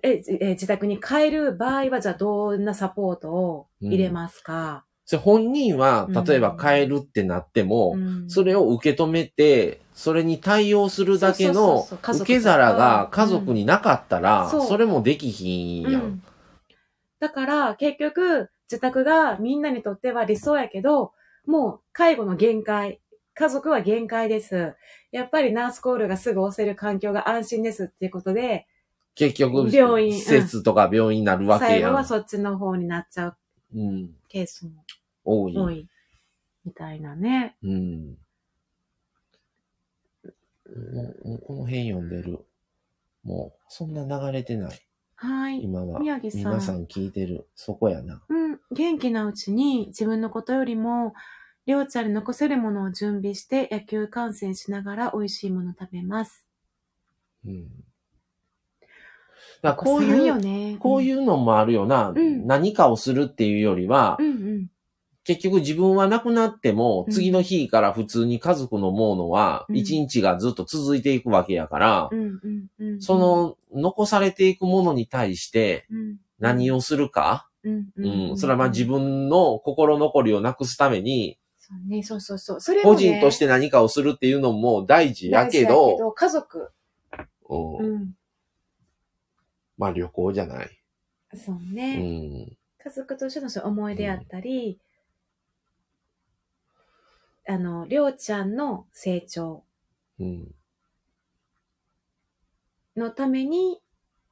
[0.03, 6.23] え、じえ自宅に帰る場合は、じゃあどんなサポートを入れますか、それ本人は、うん。
[6.25, 8.29] 例えば変えるってなっても、うん。
[8.29, 14.57] それを受け止めて、それに対応するだけの受け皿が家族になかったら、う。
[14.57, 15.99] んそれもできひんや。
[15.99, 16.23] うんん。
[17.19, 21.13] だから、結局、自宅がみんなにとっては理想やけど、
[21.45, 22.99] もう介護の限界、
[23.33, 24.75] 家族は限界です。
[25.11, 28.67] やっぱりナースコールがすぐ押せる環境が安心ですっていうことで、
[29.17, 31.73] 結局、病院施設とか病院になるわけやん。
[31.73, 33.37] 最後はそっちの方になっちゃう
[33.75, 34.15] うん。
[34.29, 34.85] ケースも
[35.25, 35.57] 多い。
[35.57, 35.87] 多い。
[36.63, 37.57] みたいなね。
[37.63, 38.17] うん。
[40.93, 42.45] もうもうこの辺読んでる。
[43.23, 44.79] もう、そんな流れてない。
[45.15, 45.63] はい。
[45.63, 45.99] 今は。
[45.99, 47.47] 宮城さん皆さん聞いてる。
[47.55, 48.21] そこやな。
[48.29, 48.59] うん。
[48.71, 51.15] 元気なうちに自分のことよりも、
[51.65, 56.45] りょうちゃんに残せるものを準備して野球観戦しながら美味しいもの食べます。
[57.45, 57.67] うん。
[59.61, 60.77] だこういう、よね。
[60.79, 62.11] こういうのもあるよな。
[62.11, 64.67] ん何かをするっていうよりは、うんうん。
[65.23, 72.09] 結局自分は亡くなっても、うん次の日から普通に家族のものは、うん一日がずっと続いていくわけやから。
[72.99, 77.69] そ、の、残されていくものに対して、うん、何をするか、う
[78.31, 78.85] んそれはまあ自。
[78.85, 82.61] 分の心残りをなくすために、そうね、そうそうそう。
[82.61, 86.71] それも、ね、個人として何かをするっていうのも大事やけ大ど、事家族。
[87.49, 88.13] うんうん。
[89.77, 90.69] まあ旅行じゃない。
[91.35, 91.97] そううね。
[91.97, 92.57] ん。
[92.83, 94.79] 家族としてのそういう思い出あったり、
[97.47, 99.63] あの、りょうちゃんの成長
[100.19, 100.55] うん。
[102.95, 103.79] のために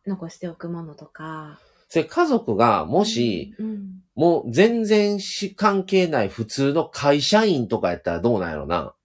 [0.08, 1.60] 残しておくものとか。
[1.88, 8.96] それ家族がもし、うん、もう全然し関係ない普通の会社員とかやったらどうなんやろな。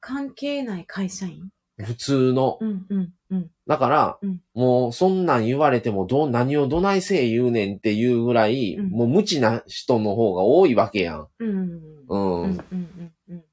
[0.00, 1.50] 関係ない会社員？
[1.78, 2.58] 普通の。
[2.60, 3.50] うんうんうん。
[3.66, 11.28] だから、うんもうそんなん言われてもどう、何をどないせえ言うねんっていうぐらい、うんもう無知な人の方が多いわけやん。
[11.38, 11.60] うんうん
[12.08, 12.42] うん。
[12.42, 13.44] うんうんうん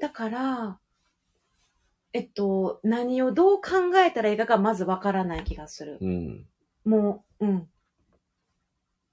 [0.00, 0.78] だから、
[2.12, 5.98] えっと、何をどう考えたらいいかがまずわからない気がする。
[6.00, 6.46] うん。
[6.84, 7.68] もう、うん。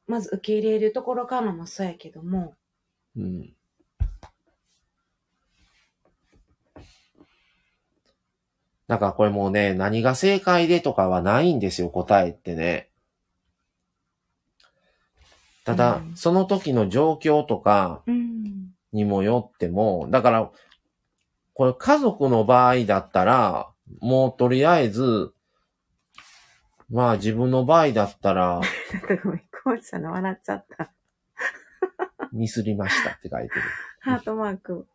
[0.07, 2.53] まず受け入れるところからもそうやけども、
[3.17, 3.55] うん。
[8.87, 12.89] だからこれもうね、何が正解でとかはないんですよ、答えってね。
[15.63, 18.71] ただ、うんその時の状況とかうん。
[18.93, 20.51] にもよっても、だから、
[21.53, 23.69] これ家族の場合だったら、
[23.99, 25.33] もうとりあえず、
[26.89, 28.61] まあ自分の場合だったら、
[28.93, 30.91] なんかごめん、こうちゃんの笑っちゃった。
[32.31, 33.61] ミスりましたって書いてる。
[33.99, 34.87] ハートマーク。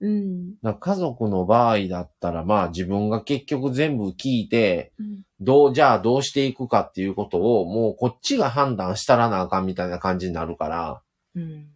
[0.00, 0.54] うん。
[0.80, 11.02] 家族の場合だったら、まあ自分が結局全部聞いて、うんどう、じゃあどうしていくかっていうことを、もうこっちが判断したらなあかんみたいな感じになるから、
[11.36, 11.68] うん。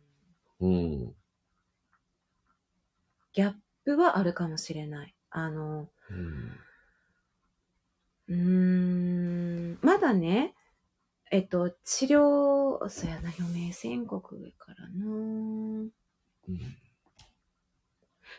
[0.60, 1.14] うん。
[3.32, 3.54] ギャッ
[3.84, 5.14] プはあるかもしれない。
[5.30, 5.88] あの、
[8.28, 10.54] うんん、まだね、
[11.30, 15.06] えっと、治療、そうやな、余命宣告やからな。
[15.06, 15.90] うん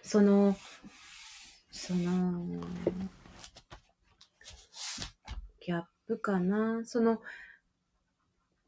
[0.04, 0.56] その、
[1.72, 2.62] その、
[5.60, 6.86] ギャップかな？
[6.86, 7.22] その、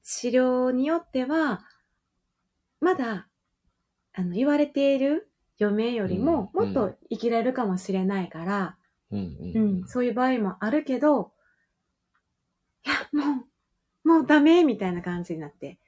[0.01, 1.61] 治療によっては、
[2.79, 3.27] まだ、
[4.13, 8.77] あの、言われている余命よりも、うんもっと生きられるかもしれないから、
[9.11, 9.59] うんう。
[9.59, 11.33] ん、そういう場合もあるけど、
[12.85, 13.45] いや、も
[14.05, 15.79] う、もうダメみたいな感じになって、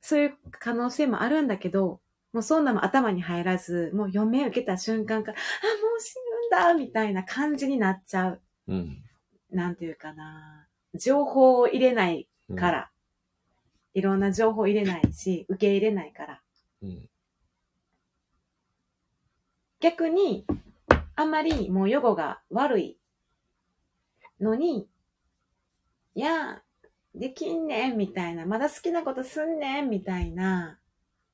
[0.00, 2.00] そういう可能性もあるんだけど、
[2.34, 8.42] もうそんなも頭に入らず、もう余命受けた瞬間から、あ、もう死ぬんだみたいな感じになっちゃう。
[8.66, 8.98] うん。
[9.52, 10.66] なんていうかな。
[10.94, 12.90] 情報を入れないうんから、
[13.94, 16.42] いろんな情報を入れないし、受け入れないから。
[16.82, 17.08] うん。
[19.78, 20.44] 逆に、
[21.14, 22.98] あんまりもう予後が悪い
[24.40, 24.88] のに、
[26.16, 26.62] いや、
[27.14, 30.80] できんねんみたいな、まだ好きなことすんねんみたいな、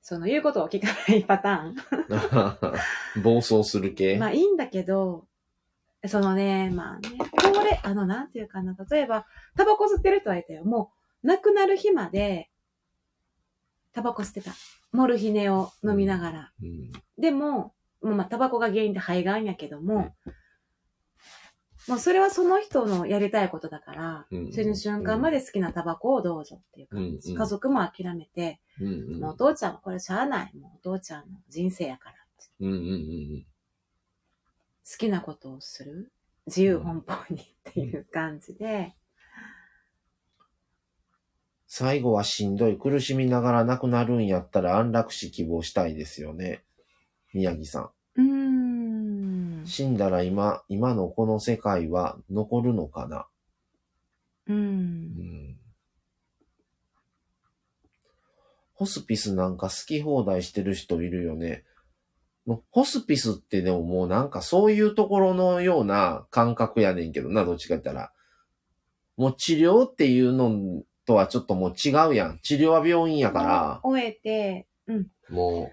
[0.02, 4.16] その言うことを聞かないパター 暴走する系？
[4.16, 4.20] ン。
[4.20, 5.26] まあいいんだけど、
[6.06, 10.64] そのね、まあね、これ、あの、なんていうかな、例えば、タバコ吸ってる人はいたよ。
[10.64, 12.50] もう、亡くなる日まで、
[13.92, 14.52] タバコ吸ってた。
[14.92, 16.52] モルヒネを飲みながら。
[16.62, 16.92] うん。
[17.18, 20.14] でも、もうまあ、タバコが原因で肺がんやけども、
[21.90, 27.32] もうそれはその人のやりたいことだから、うん死ぬ瞬間まで好きなタバコをどうぞっていう感じ。
[27.32, 29.20] うん家族も諦めて、うんうん。
[29.20, 30.56] もうお父ちゃんはこれしゃあない。
[30.56, 32.16] もうお父ちゃんの人生やから。
[32.60, 33.46] うんうんうん
[34.90, 36.10] 好きなことをする。
[36.46, 38.94] 自由奔放にっていう感じで、
[41.66, 46.64] 最後はしんどい、苦しみながら亡くなるんやったら安楽死希望したいですよね。
[47.32, 47.90] 宮城さん。。
[49.70, 53.26] 死んだら今、今のこの世界は残るのかな？
[54.48, 54.52] う。
[54.52, 55.56] うんん。
[58.74, 61.64] ホスピスなんか好き放題してる人いるよね。
[62.70, 68.12] ホスピスってでももうなんかそういうところのような感覚やねんけどな、どっちか言ったら。
[69.16, 72.40] もう治療っていうのとはちょっともう違うやん。
[72.42, 73.80] 治療は病院やから。
[73.84, 75.06] 終えて、うん。
[75.28, 75.70] も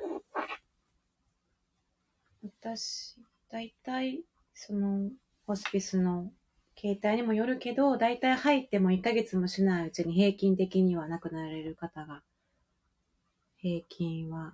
[2.62, 3.16] 私、
[3.50, 5.10] 大体、その、
[5.46, 6.32] ホスピスの
[6.76, 12.24] 形態にもよるけど、大体入っても1ヶ月もしないうちに平均的には亡くなられる方が、
[13.58, 14.54] 平均は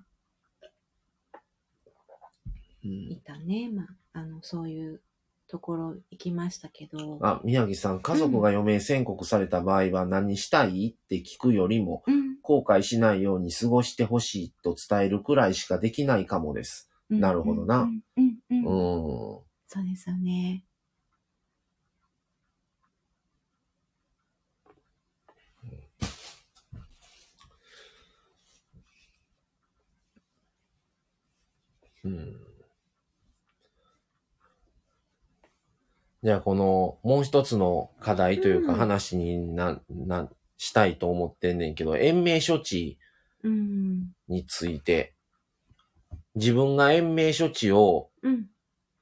[2.83, 3.69] う、うんいたね。
[3.69, 5.01] まあ、あの、そういう
[5.47, 7.19] ところ行きましたけど。
[7.21, 10.95] あ、宮城さん、家族が余命宣告された場合は何したい？
[10.97, 12.37] って聞くよりも、うん。
[12.41, 16.89] 後悔しないように過ごしてほしいと伝えるくらいしかできないかもです。
[17.13, 18.33] うんなるほどなうん。
[18.49, 18.63] うん。
[19.67, 20.63] そうですよね。
[32.03, 32.35] うん。
[36.23, 42.97] じゃあ、この、もう一つの課題というかうん話にな、な、したいと思ってんねんけど、延命処置
[43.43, 44.13] うん。
[44.27, 45.13] について、
[46.35, 48.47] 自分が延命処置をうん。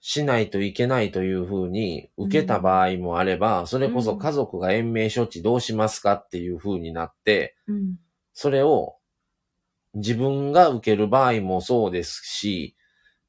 [0.03, 7.99] しないといけないというふうに受けた場合もあれば、それこそ家族が延命処置どうしますかっていうふうになって、うん。
[8.34, 8.95] それを
[9.93, 12.75] 自分が受ける場合もそうですし、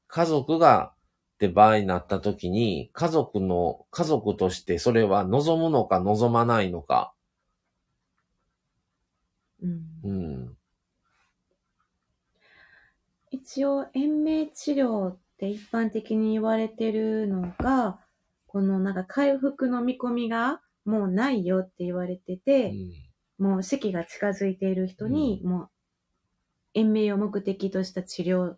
[0.07, 0.93] 家族が
[1.33, 7.13] って場合になった時に、家族の、家族としてそれは望むのか望まないのか。
[9.61, 10.57] うんうん。
[13.33, 17.99] 一応、延命治療って一般的に言われてるのが、
[18.45, 22.93] このなんか回復の見込みがもうないよって言われてうて、ん。
[23.39, 25.69] もう死期が近づいている人に、もう
[26.75, 28.53] 延命を目的とした治療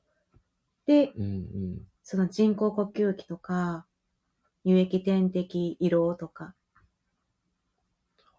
[0.86, 1.82] で、うんうん。
[2.04, 3.86] その人工呼吸器とか、
[4.66, 6.54] 乳液点滴、胃ろうとか。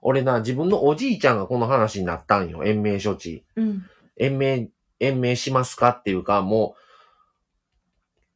[0.02, 2.62] 俺な、自分のおじいちゃんがこの話になったんよ。
[2.64, 3.46] 延命処置。
[3.56, 3.86] うん。
[4.18, 4.70] 延命、
[5.00, 6.80] 延命しますかっていうか、もう、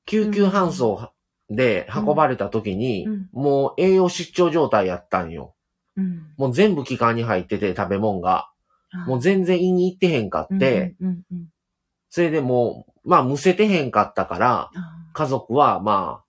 [0.07, 1.13] 救急搬送
[1.49, 3.29] で運ばれた時に、うん。
[3.33, 5.55] もう栄養失調状態やったんよ。
[5.97, 6.33] うん。
[6.37, 8.51] もう全部気管に入ってて食べ物が。
[9.07, 10.97] もうぜ全然胃に行ってへんかって、
[12.09, 14.71] それでもう、まあ、むせてへんかったから、
[15.13, 16.25] 家族はまあ、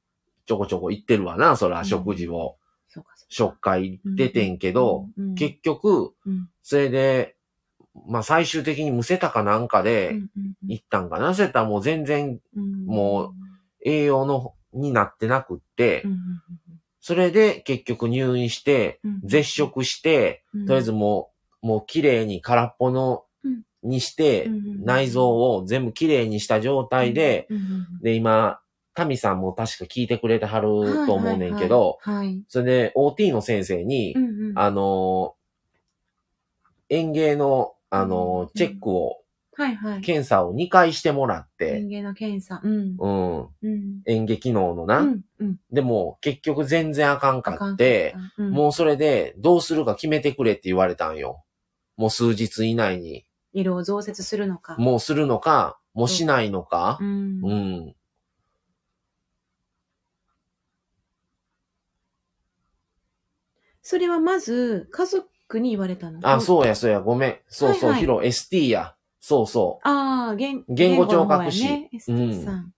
[0.45, 1.85] ちょこちょこ行ってるわな、そら、うん。
[1.85, 2.57] 食事を。
[3.29, 5.07] 食会出てんけど、
[5.37, 6.49] 結局、うん。
[6.61, 7.35] それで、
[8.07, 10.15] まあ最終的にむせたかなんかうで
[10.67, 11.33] 行ったんかな。
[11.33, 12.85] それたらもう全然うん。
[12.85, 13.33] もう
[13.83, 16.03] 栄養の、になってなくって、
[17.01, 20.65] それで結局入院して、絶食して、うん。
[20.65, 21.31] とりあえずも
[21.61, 24.47] う、もう綺麗に空っぽのうん、にして
[24.83, 27.47] 内臓を全部綺麗にした状態で、
[28.01, 28.59] で、今、
[28.93, 31.97] タミさんも確か聞いてくれてはるうんと思うねんけど。
[32.47, 34.15] それで OT の先生に
[34.55, 39.17] あのー、園芸の、あのチェックを、
[39.53, 40.01] はいはい。
[40.01, 42.61] 検査を2回してもらって、人間の検査。
[42.63, 42.95] うん。
[42.97, 44.01] うん、うん。
[44.05, 44.99] 演劇能のな。
[44.99, 45.21] うん。
[45.39, 45.57] うん。
[45.71, 51.43] でも、結局全然あかんかって、うんもうそれで、どうするか決めてくれって言われたんよ。
[51.97, 53.25] もう数日以内に。
[53.53, 54.77] 色を増設するのか。
[54.77, 57.03] もうするのか、もうしないのかう。
[57.03, 57.41] ん。
[57.43, 57.95] うん。
[63.81, 65.27] それはまず、家族
[65.59, 66.19] に言われたの？
[66.23, 67.39] あ、そうや、そうや、ごめん。
[67.47, 68.95] そうそう、はいはいヒロ、ST や。
[69.19, 69.87] そうそう。
[69.87, 72.73] ああ、言言語聴覚士言語の方やね、ST さん。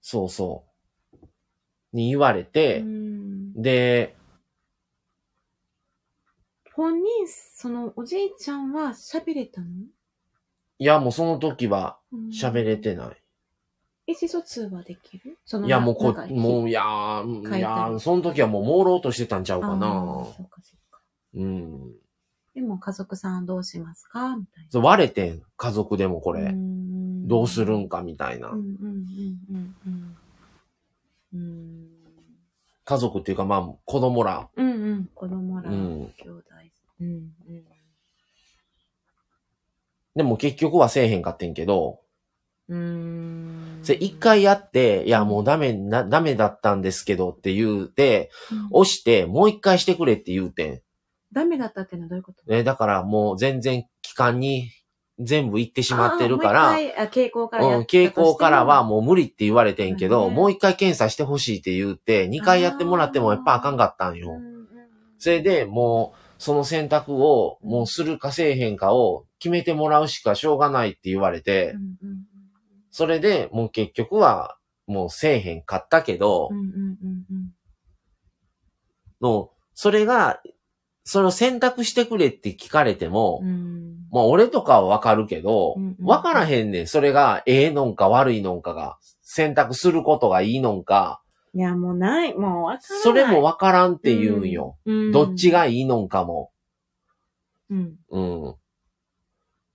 [0.00, 0.64] そうそ
[1.92, 1.96] う。
[1.96, 4.16] に言われて、うんで、
[6.74, 9.66] 本人、そのおじいちゃんは喋れたの？
[10.78, 13.16] いや、もうその時はうん喋れてない。
[14.06, 15.38] 意思疎通はできる？
[15.46, 19.86] そのいや、もうこもう、いやー、書いいやー、その時はもう朦朧としてたんちゃうかあーな。
[19.86, 20.83] そうかそうか。
[21.34, 21.92] うん。
[22.54, 24.36] でも家族さんどうしますか？
[24.36, 24.70] みたいな。
[24.70, 26.52] そう割れてん、家族でもこれ。
[26.52, 28.52] んどうするんかみたいな。
[32.84, 34.48] 家族っていうかまあ、子供ら。
[34.54, 35.10] うんうん。
[35.14, 36.44] 子供ら、うん兄弟。
[37.00, 37.64] うんうん。
[40.14, 42.00] でも結局はせえへんかってんけど、
[42.68, 43.80] うーん。
[43.82, 50.80] それ一回やって、いやもうダメな、ダメだったんですけどって言うて、うん、押して、もう一回してくれって言うてん。
[51.34, 52.42] ダメだったっていうのはどういうこと？
[52.48, 54.70] えだからもう全然期間に
[55.18, 64.30] 全部行ってしまってるから、あーもう一回あ傾向からやうん、傾向からはもう無理って言われてんけど、もう一回検査してほしいって言うて、二回やってもらってもやっぱあかんかったんよ。
[64.30, 64.54] うんうん
[65.16, 72.18] それでもう、その選択を、もうするかせえへんかを決めてもらうしかしょうがないって言われて、うんうん
[72.90, 74.56] それでもう結局は、
[74.86, 76.50] もうせえへんかったけど
[79.20, 80.40] の、それが、
[81.04, 86.86] それを選択してくれって聞かれても、うんうんまあ俺とかはわかるけどうんうん、わからへんねん。
[86.86, 91.20] それがええのんか悪いのんかが、選択することがいいのんか、
[91.54, 92.34] いや、もうない。
[92.34, 93.02] もうわからない。
[93.02, 94.76] それもわからんって言うんよ。
[94.86, 96.50] うん、どっちがいいのんかも。
[97.70, 97.94] うん。
[98.10, 98.54] うん。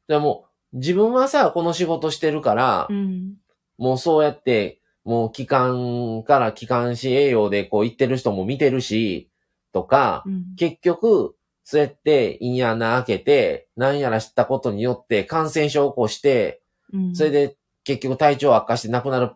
[0.07, 3.35] でも、自分はさ、この仕事してるから、うん。
[3.77, 9.29] もうそうやって、もう機関から機関士栄養でこう言ってる人も見てるし、
[9.71, 10.55] とか、うん。
[10.55, 16.61] 結局、そうやって胃に穴開けて、何やら知ったことによって感染症を起こして、
[16.91, 19.31] うんそれ、で結局体調悪化して亡くなる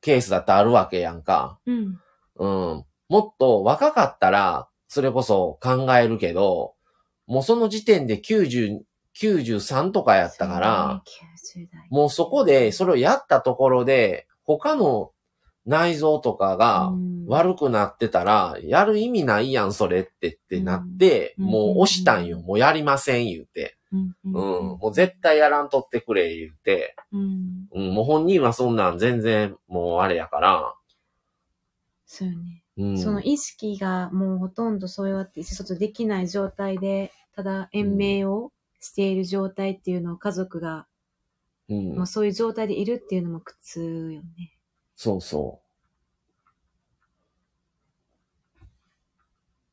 [0.00, 1.58] ケースだってあるわけやんか。
[1.66, 2.00] うん。
[2.36, 2.84] うん。
[3.08, 6.74] もっと若かったら、それこそ考えるけど、
[7.26, 8.80] もうその時点で90、
[9.16, 11.88] 93とかやったから、ね、90代。
[11.90, 15.12] もうそこで、それをやったところで、他の
[15.66, 22.40] 内臓とかがうん悪くなってたら、やる意味ないやん、それってってなって、うんもう押したんよ。
[22.40, 23.76] もうやりません、言うて。
[23.92, 24.16] うん。
[24.24, 24.32] うん。
[24.32, 24.78] うん。
[24.78, 26.96] もう絶対やらんとってくれ、言うて。
[27.12, 27.68] うん。
[27.72, 27.94] うん。
[27.94, 30.74] もう本人はそんなん全然、もうあれやから。
[32.04, 32.64] そうよね。
[32.78, 32.98] うん。
[32.98, 38.50] その意識がもうほとんどそうやって意思疎通できない状態で、ただ延命を
[38.80, 40.86] している状態っていうのを家族が、
[41.68, 44.56] うんもうそういう状態でいるっていうのも苦痛よね。
[45.02, 45.62] そうそ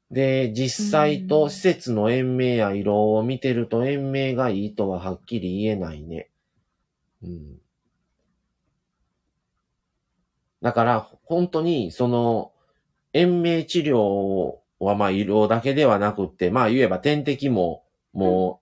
[0.10, 0.14] う。
[0.14, 6.30] で、実際と施設の延命や色を見てると延命がいいとははっきり言えないね。
[7.22, 7.58] うん。
[10.62, 12.54] だから、本当に、その、
[13.12, 18.62] 延命治療は、まあ、医療だけではなくって、まあ、言えば点滴も、も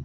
[0.00, 0.04] う、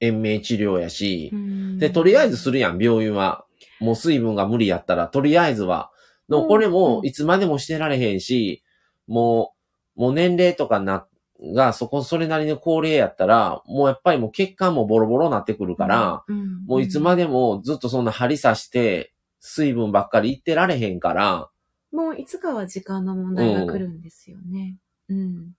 [0.00, 1.32] 延命治療やし、
[1.78, 3.46] で、とりあえずするやん、病院は。
[3.80, 5.90] もう水分が無理やったら、とりあえずは。
[6.28, 8.62] の、うんこれもう、んいつまでもしてられへんし、
[9.06, 9.54] も
[9.96, 11.06] う、もう年齢とかな、
[11.54, 21.48] が、そこ、それなりの高齢やったら、もうやっぱりもう血管もボロボロなってくるから、うん、もういつまででもずっとそんな針刺して、水分ばっかりいってられへんから、
[21.92, 24.76] もういつかは時間の問題が来るんですよね。
[25.08, 25.52] うん。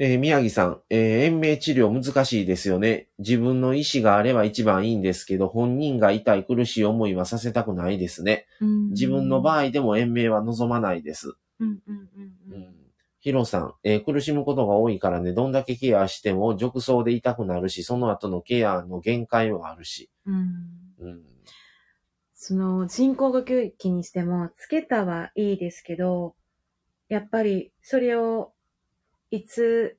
[0.00, 3.08] えー宮城さん、えー延命治療難しいですよね。
[3.18, 8.46] 自分の意思があれば一番いいんですけど、本人が痛い苦しい思いはさせたくないですね。
[8.60, 11.34] うん自分の場合でも延命は望まないです。
[13.20, 20.10] ヒロさん、えー苦しむことが多いからね、どんだけケアしても褥瘡で痛くなるし、その後のケアの限界はあるし。
[22.34, 26.36] その人工呼吸器にしても、つけたはいいですけど、
[27.08, 28.52] やっぱりそれを
[29.30, 29.98] いつ、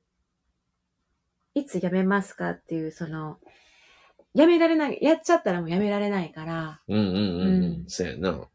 [1.54, 3.38] いつやめますかっていう、その、
[4.34, 7.64] やめられない、やっちゃったらもうやめられないから、うんうんうん。
[7.64, 8.48] うんやな。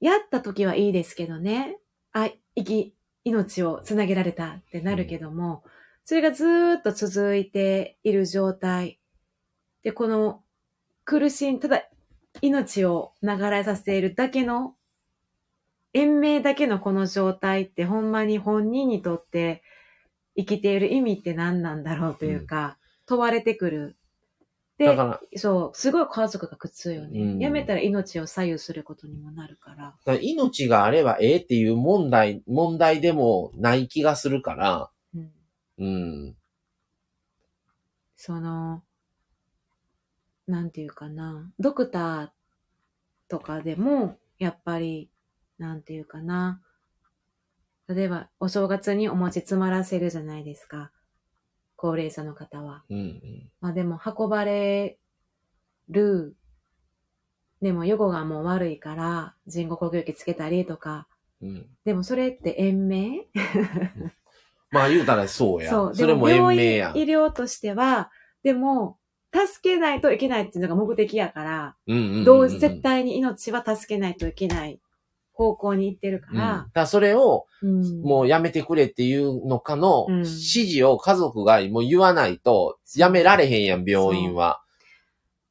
[0.00, 1.78] やった時はいいですけどね、
[2.12, 5.64] あ、生き、命をつなげられたってなるけども、
[6.04, 9.00] それがずーっと続いている状態。
[9.82, 10.44] で、この
[11.04, 11.82] 苦しん、ただ
[12.40, 14.75] 命を流れさせているだけの、
[15.96, 19.62] 延命だけのこの状態ってほんまに本人にとって
[20.36, 22.76] 生きている意味って何なんだろうというか、
[23.06, 23.96] 問われてくる。
[24.76, 27.18] でだか、ら、そう、すごい家族が苦痛よね。
[27.18, 29.76] うんやめたら命を左右することにもなるから。
[29.76, 35.30] だから命があればええっていう問題、問題でもない気がするから、うん
[35.78, 36.36] うん。
[38.16, 38.82] その、
[40.46, 42.28] なんていうかな、ドクター
[43.28, 45.08] とかでも、やっぱり、
[45.58, 46.60] なんていうかな、
[47.88, 50.90] 例えば、お正月にお餅詰まらせるじゃないですか。
[51.76, 52.82] 高齢者の方は。
[52.90, 53.50] うんうん。
[53.60, 54.98] まあでも、運ばれ
[55.88, 56.34] る、
[57.62, 61.06] でも、予後がもう悪いから、人工呼吸器つけたりとか、
[61.40, 61.66] うん。
[61.84, 63.26] でもそれって延命？
[64.72, 65.70] まあ言うたらそうや。
[65.70, 65.94] そう。
[65.94, 66.92] それも延病院命や。
[66.96, 68.10] 医療としては、
[68.42, 68.98] でも、
[69.32, 74.80] 助けないといけないっていうのが目的やから、うんうんうんうんどう絶対に命は助けないといけない
[75.36, 76.70] 方向に行ってるかうん。
[76.72, 84.62] だそれを、うんもうやめてくれっていうのかの、うん指示を家族がもう言わないと、やめられへんやん、病院は。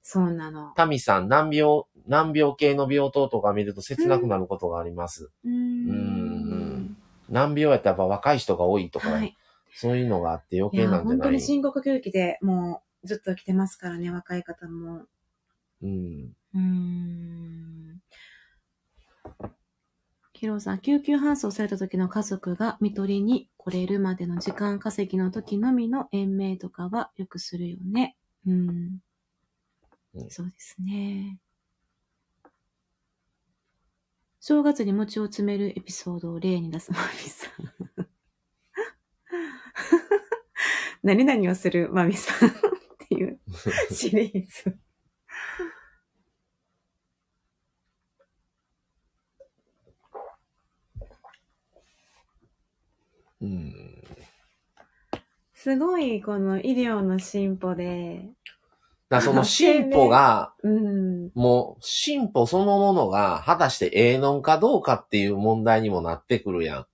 [0.02, 0.74] そうなの。
[0.76, 5.30] タミさん、難病、難病系の病棟とか見ると切なくなることがあります。
[5.44, 6.98] うーん
[7.30, 9.36] 難病やったらやっぱ若い人が多いとか、はい。
[9.76, 15.04] そういうのがあって余計なんじゃない本当に深呼吸器でもうずっと来てますからね、若い方も。
[15.82, 16.34] うん。
[16.54, 17.85] うーん。
[20.46, 28.16] ヒロさん、救急搬送された時の家族が看取りに来れるまでの時間稼ぎの時のみの延命とかはよくするよね。
[28.46, 29.00] うん。
[30.14, 31.40] うんそうですね。
[34.40, 38.08] 正月に餅を詰めるエピソードを例に出すマミさん。
[41.02, 42.52] 何々をするマミさんっ
[43.10, 43.40] ていう
[43.92, 44.78] シリーズ。
[53.42, 53.74] うん。
[55.54, 58.30] すごい、この医療の進歩で、
[59.10, 66.86] だその進歩が、うん、もう進歩そのものが果たしてええのんかどうかっていう問題にもなってくるやん。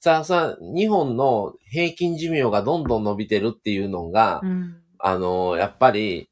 [0.00, 6.28] さあさあ、日本の平均寿命がどんどん伸びてるっていうのが、うん、あの、やっぱり、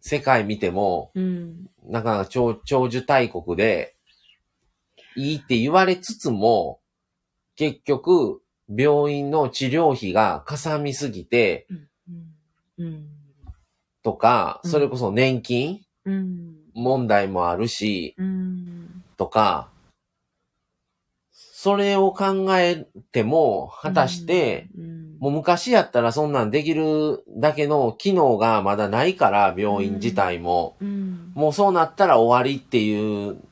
[0.00, 3.96] 世界見ても、うん、なかなか長長寿大国で、
[5.16, 6.80] いいって言われつつも、
[7.58, 8.40] 結局、
[8.72, 11.66] 病院の治療費がかさみすぎて、
[14.04, 14.70] とか、うん。
[14.70, 15.80] それこそ年金？
[16.04, 19.68] うん、問題もあるし、うん、とか、
[21.32, 30.76] それを考えても、果たして、うん、もう昔やったらそんなんできるだけの機能がまだないから、病院自体も。
[30.80, 33.42] うん、もうそうなったら終わりっていう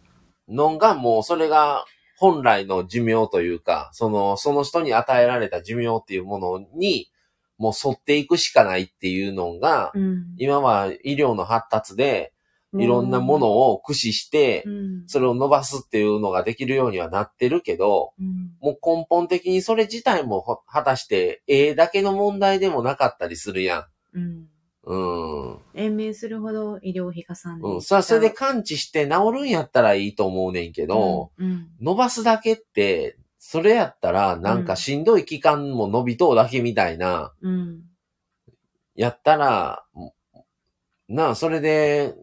[0.49, 1.85] のが、もうそれが
[2.17, 7.11] 本来の寿命というか、その、その人に与えられた寿命っていうものに、
[7.59, 12.33] もう沿っていくしかないっていうのが、うん、今は医療の発達で、
[12.75, 24.49] いろんなものを駆使してう、ん、それを伸ばすっていうのができるようにはなってるけど、うん、もう根本的にそれ自体もほ果たして、ええだけの問題でもなかったりするやうん、ん。
[24.87, 25.59] うん。
[25.75, 27.67] 延命するほど医療費かさんで。
[27.67, 27.83] うん。
[27.83, 31.69] さあ、それで完治して治るんやったらいいと思うねんけど、うん、うん。
[31.81, 37.83] 伸ばすだけって、それやったら、なんかしんどい期間も伸びとうだけみたいな、うん。
[38.95, 39.85] やったら、
[41.09, 42.15] なあ、それで、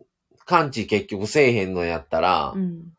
[0.45, 2.93] 完治結局せえへんのやったら、うん。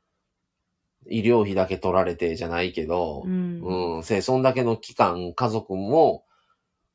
[1.10, 3.60] 医療費だけ取られてじゃないけどう、ん。
[3.96, 6.24] うん、せ、そんだけの期間、家族も、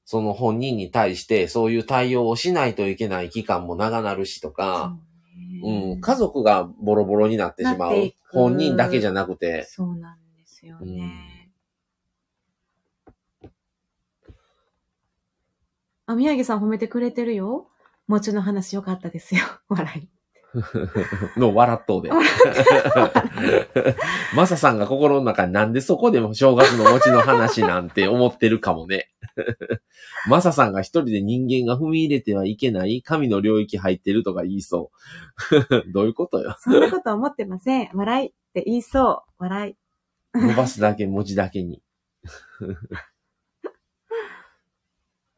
[0.10, 4.97] その本人に対してそういう対応をしないといけない期間も長なるしとか、
[5.62, 11.51] そうねうん、家族がボロボロになってしまう本人だけじゃなくて、そうなんですよね。
[16.07, 17.68] あ、宮城さん褒めてくれてるよ。
[18.07, 19.43] 餅の話よかったですよ。
[19.70, 20.10] 笑い。
[21.39, 22.10] の笑っとうで。
[24.36, 29.12] マサさんが心の中になんでそこでも正月の餅の話なんて思ってるかもね。
[30.27, 34.91] マサさんが一人で人間が踏み入れてはいけない神の領域入ってるとか言いそ
[35.51, 35.86] う。
[35.91, 36.55] どういうことよ。
[36.59, 37.89] そんなこと思ってません。
[37.93, 39.43] 笑いって言いそう。
[39.43, 39.75] 笑い。
[40.38, 41.82] 伸ばすだけ餅だけに。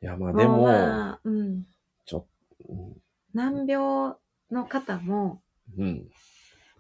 [0.02, 1.66] いや、まあでも、まあうん。
[2.06, 2.28] ちょ
[2.68, 3.02] うん
[3.34, 4.16] 難病
[4.52, 5.42] の方も、
[5.78, 6.10] うん、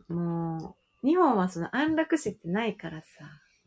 [0.09, 3.07] もう、日本はその安楽死ってないからさ、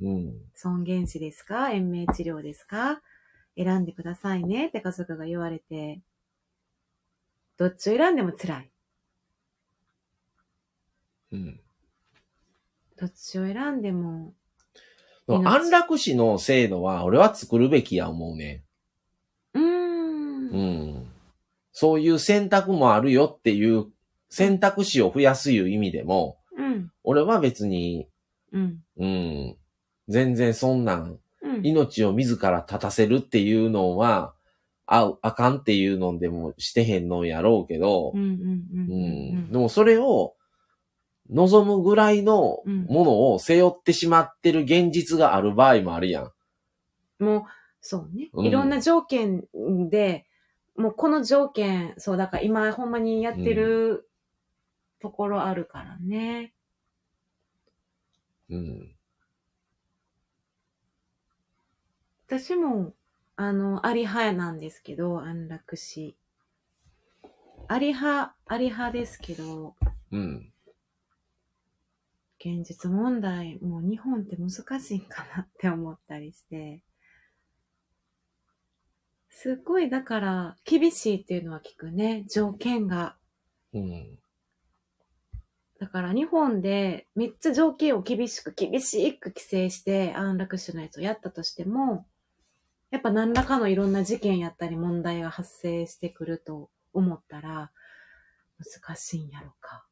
[0.03, 1.71] うん、尊厳死ですか？
[1.71, 3.01] 延命治療ですか？
[3.57, 6.01] 選んでくださいねって家族が言われて、
[7.57, 8.71] どっちを選んでも辛い。
[11.33, 11.61] うん。
[12.97, 14.35] どっちを選んでも、
[15.27, 18.65] でも安楽死の制度は俺は作るべきや思うね。
[19.55, 20.49] うーん。
[20.49, 21.11] うん。
[21.73, 23.87] そういう選択もあるよっていう
[24.29, 26.91] 選択肢を増やすいう意味でも、うん。
[27.03, 28.09] 俺は別に、
[28.53, 28.81] うん。
[28.97, 29.57] うん、
[30.09, 31.21] 全然そんなん、うん。
[31.65, 34.35] 命を自ら立たせるっていうのは、
[34.87, 38.21] あ、あかんっていうのでもしてへんのやろうけどうん。
[38.21, 38.31] う、ん。
[38.31, 38.37] う
[38.75, 39.39] うん。
[39.47, 39.53] ん。
[39.53, 40.35] でもそれを
[41.31, 47.25] 望むぐらいのうんものを背負ってしまってる現実がある場合もあるやん。
[47.25, 47.43] もう、
[47.81, 48.29] そうね。
[48.35, 49.45] うんいろんな条件
[49.89, 50.27] で、
[50.77, 54.07] もうこの条件、そう、だから今ほんまにやってる
[55.01, 56.53] ところあるからね。
[58.51, 58.95] うん。
[62.37, 62.95] 私も、
[63.37, 66.17] あの、あり派なんですけど、安楽死。
[67.69, 69.77] あり派、あり派ですけど、
[70.11, 70.53] うん。
[72.41, 76.83] 現実問題、もう日本って難しいんかなって思ったりして。
[79.31, 82.25] すっごい、だから、厳しいっていうのは聞くね。
[82.29, 83.17] 条件が。
[83.73, 84.19] うん。
[85.79, 92.07] だから日本でめっちゃ条件を厳しく厳しく規制して安楽死のやつをやったとしても、
[92.95, 97.73] やっぱ何らかのいろんな事件やったり問題が発生してくると思ったら
[98.87, 99.85] 難しいんやろか。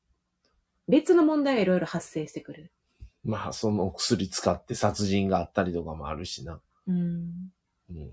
[0.86, 2.72] 別の問題がいろいろ発生してくる。
[3.24, 6.60] まあ、その薬使って殺人があったりとかもあるしな。
[6.86, 7.50] うん。
[7.90, 8.12] うん。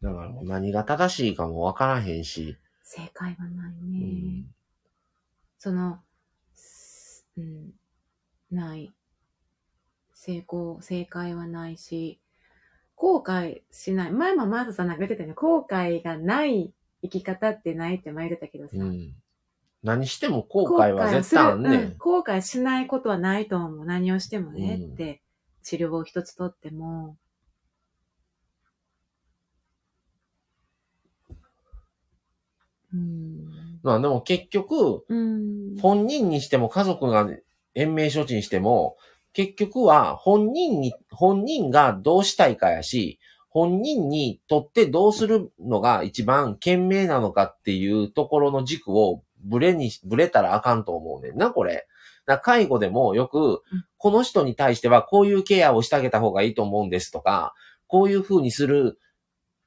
[0.00, 2.56] だから何が正しいかもわからへんし。
[2.92, 3.98] 正解はないうね。
[4.40, 4.46] ん。
[5.60, 6.00] その、
[6.54, 7.70] すうん、
[8.50, 8.92] ない。
[10.12, 12.18] 成功、正解はないし、
[12.96, 14.10] 後悔しない。
[14.10, 15.34] 前もマーサさんなんか言ってたよね。
[15.34, 18.72] 後悔がない生き方ってないって前言ってたけどさ。
[18.78, 19.14] うん。
[19.84, 21.96] 何しても後悔は絶対あんねうんん。
[21.96, 23.86] 後悔しないことはないと思う。
[23.86, 25.22] 何をしてもね、うんって。
[25.62, 27.06] 治療を一つとっても。
[27.06, 27.18] うん。
[33.82, 35.76] まあでも結局、うん。
[35.80, 37.28] 本人にしても家族が
[37.74, 38.96] 延命処置にしても、
[39.32, 43.18] 結局は本人に、本人がどうしたいかやし、
[43.48, 51.86] 本人にとってどうするのが一番賢明なのかっていうところの軸をブレに、ブレたらあかんと思うねんな、これ。
[52.26, 53.62] だから介護でもよくうん、
[53.96, 57.54] この人に対してはこういうケアをしてあげた方がいいと思うんですとか、
[57.86, 58.98] こういう風にする、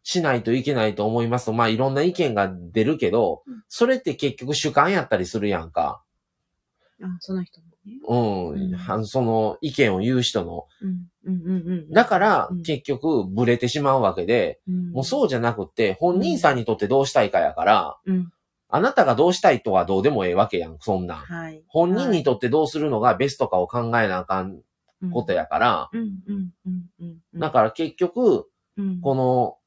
[0.03, 6.03] しないといけないと思いますと、まあいろんな意見が出るけどうん、それって結局主観やったりするやんか。
[7.01, 7.99] あ、その人もね。
[8.07, 8.15] う
[8.57, 10.67] ん、うんはその意見を言う人の。
[10.81, 11.07] うん。
[11.25, 11.91] うんうんうん。
[11.91, 18.31] だからうん、結局、ブレてしまうわけで、うん、もうそうじゃなくって、本人さんにとってどうしたいかやから、うん。
[18.69, 21.17] あなたがどうしたいとはどうでもええわけやん、そんなん。
[21.19, 21.63] はい。
[21.67, 24.61] 本人にとってどうするのがベストかを考えなあかん
[25.11, 25.41] ことや。
[25.41, 27.39] やから、うんうんうんうんうん。
[27.39, 28.47] だから結局、
[28.77, 29.57] うん、この、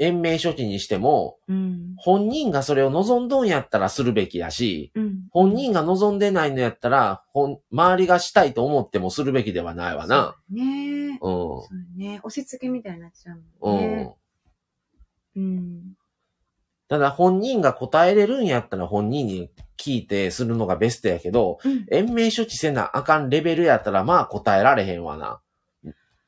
[0.00, 1.94] 延命処置にしても、うん。
[1.98, 5.24] 本人がそれを望んどんやったらするべきやし、うん。
[5.30, 10.36] 本人が望んでないのやったら、ほん、周りがしたいと思ってもするべきではないわな。
[10.50, 11.10] ね。
[11.10, 11.18] うん。
[11.18, 12.18] そうね。
[12.24, 14.12] 押し付けみたいになっちゃううん。
[15.36, 15.82] うん。
[16.88, 21.84] ただ本人が答えれるんやったら本人に聞いてするのがベストやけど、うん。
[21.92, 25.42] 延命処置せなあかんレベルやったらまあ答えられへんわな。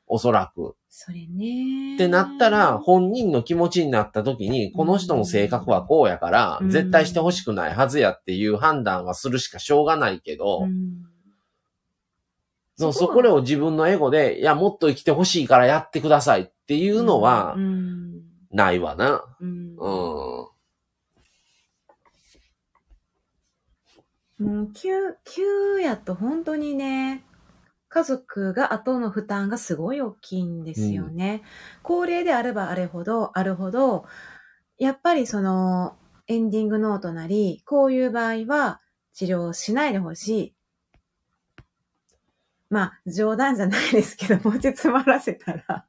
[0.06, 0.76] おそらく。
[0.88, 1.96] それね。
[1.96, 11.02] ってなったら、本人の気持ちになった時に、この人の性格はこうやからう、ん絶対してほしくないはずやっていう判断はするしかしょうがないけど、うん
[12.78, 18.22] でもそこを自分のエゴで、いや、もっと生きてほしいからやってくださいっていうのはう、ん。
[18.50, 19.22] ないわな。
[19.40, 19.76] うん。
[19.76, 20.48] う
[24.44, 24.46] ん。
[24.46, 24.90] もう、急、
[25.24, 27.24] 急やと本当にね、
[27.92, 31.42] 家族が後の負担がすごい大きいんですよね。
[31.82, 34.06] 高齢であればあれほど、あるほど、
[34.78, 38.80] やっぱりその、エンディングノートなり、こういう場合は
[39.12, 40.54] 治療しないでほしい。
[42.70, 45.86] まあ、冗談じゃないですけど、 持ち詰まらせたら、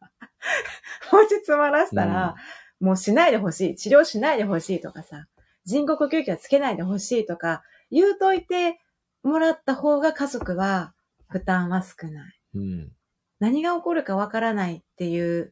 [1.10, 2.36] 持ち詰まらせたら、
[2.82, 3.76] もうしないでほしい。
[3.78, 5.28] 治療しないでほしいとかさ、
[5.64, 8.82] 人工呼吸器はつけないでほしいとか、言うといて
[9.24, 10.93] もらった方が家族は
[11.34, 12.40] 負担は少ない。
[12.54, 12.92] うん。
[13.40, 15.52] 何が起こるかわからないっていう、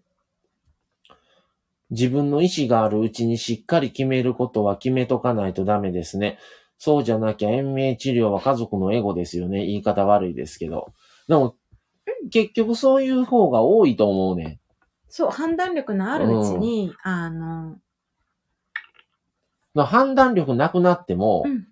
[1.89, 6.37] 自分の意思があるうちにしっかり決めることは決めとかないとダメですね。
[6.77, 9.65] そうじゃなきゃ延命治療は家族のエゴですよね。
[9.65, 10.93] 言い方悪いですけど。
[11.27, 11.55] でも、
[12.31, 14.59] 結局そういう方が多いと思うね。
[15.09, 17.77] そう、判断力のあるうちに、あの、
[19.73, 21.67] まあ判断力なくなっても、うん、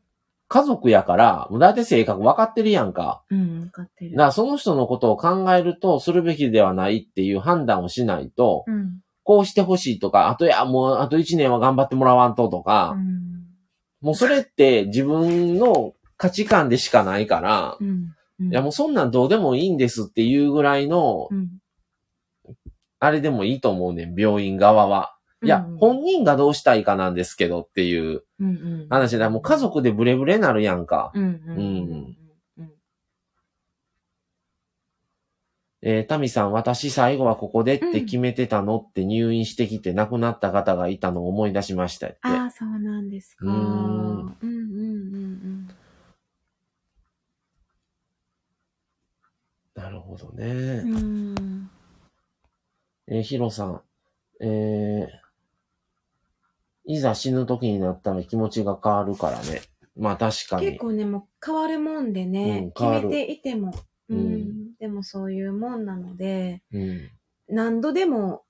[0.50, 3.24] 家族やから、だいたい性格分かってるやんか。
[3.30, 4.12] うん、分かってる。
[4.12, 13.46] だからその人のことを考えると、するべきではないっていう判断をしないと、うん、こうしてほしいとか、あとや、もうあと一年は頑張ってもらわんととか、うん、
[14.02, 17.88] もうそれって自分の価値観でしかないから、うん、
[18.40, 21.50] うんいやもうそんなんどうでもいいんですっていうぐらいの、うん、
[23.00, 25.16] あれでもいいと思うねん、病院側は。
[25.42, 28.88] いや、うん本人がどうしたいかなんですけどっていううん、うん。
[28.90, 29.30] 話だ。
[29.30, 31.12] もう家族でブレブレなるやんか。
[31.16, 32.18] うん、うん、うん、
[32.58, 32.72] うん。
[35.82, 42.18] えー、タミさん、私最後はここでって決めてたのって入院してきて亡くなった方がいたのを思い出しましたって。
[42.24, 43.46] ああ、そうなんですか。
[43.46, 45.70] ううんん、うん、うん、
[49.76, 50.84] なるほどね。
[50.86, 50.96] うん。
[50.96, 51.72] うん。
[53.08, 53.82] えーヒロさん、
[54.42, 55.29] えー、
[56.90, 59.62] いざ死ぬ時になったら気持ちが変わるからね。
[59.96, 60.66] まあ確かに。
[60.66, 63.72] 結構ね、もう変わるもんでね、うん決めていても、
[64.10, 67.12] ううんん、でもそういうもんなので、うん。
[67.48, 68.42] 何度でも、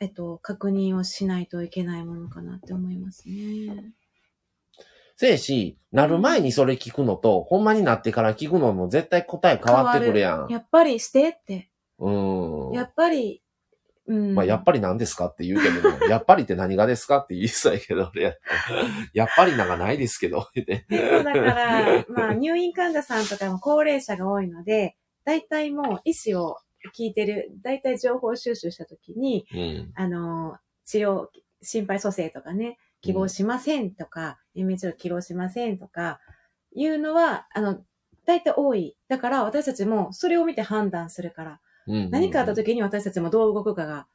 [0.00, 3.92] えっと、確認をしないといけないものかなって思いますね。
[5.14, 10.48] せやし、なる前にそれ聞くのと、ほんまになってから聞くのも絶対答え変わってくるやん。
[10.50, 11.70] やっぱりしてって、
[12.00, 12.72] うん。
[12.72, 13.43] やっぱり、
[14.06, 14.34] うん。
[14.34, 18.38] まあ、やっぱり何ですかって言うけども、 やっぱりって何がですかって言いそうやけど、俺
[19.14, 20.46] やっぱりなんかないですけど、
[21.24, 26.58] だから、まあ、入院患者さんとかも高齢者が多いので、大体もう医師を
[26.94, 29.92] 聞いてる、大体情報収集したときに、うん。
[29.94, 31.28] あの、治療、
[31.62, 36.20] 心肺蘇生とかね、希望しませんとか、延命治療希望しませんとか、
[36.74, 37.80] いうのは、あの、
[38.26, 38.96] 大体多い。
[39.08, 44.06] だから私たちもそれを見て判断するから、うん何かあった時に私たちもどう動くかが、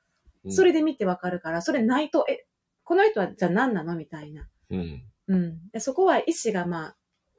[0.50, 2.46] それで見てわかるから、それないと、え、
[2.84, 4.48] この人はじゃあ何なのみたいな。
[4.70, 5.04] うん。
[5.28, 5.70] うん。
[5.72, 6.96] でそこは医師がまあ、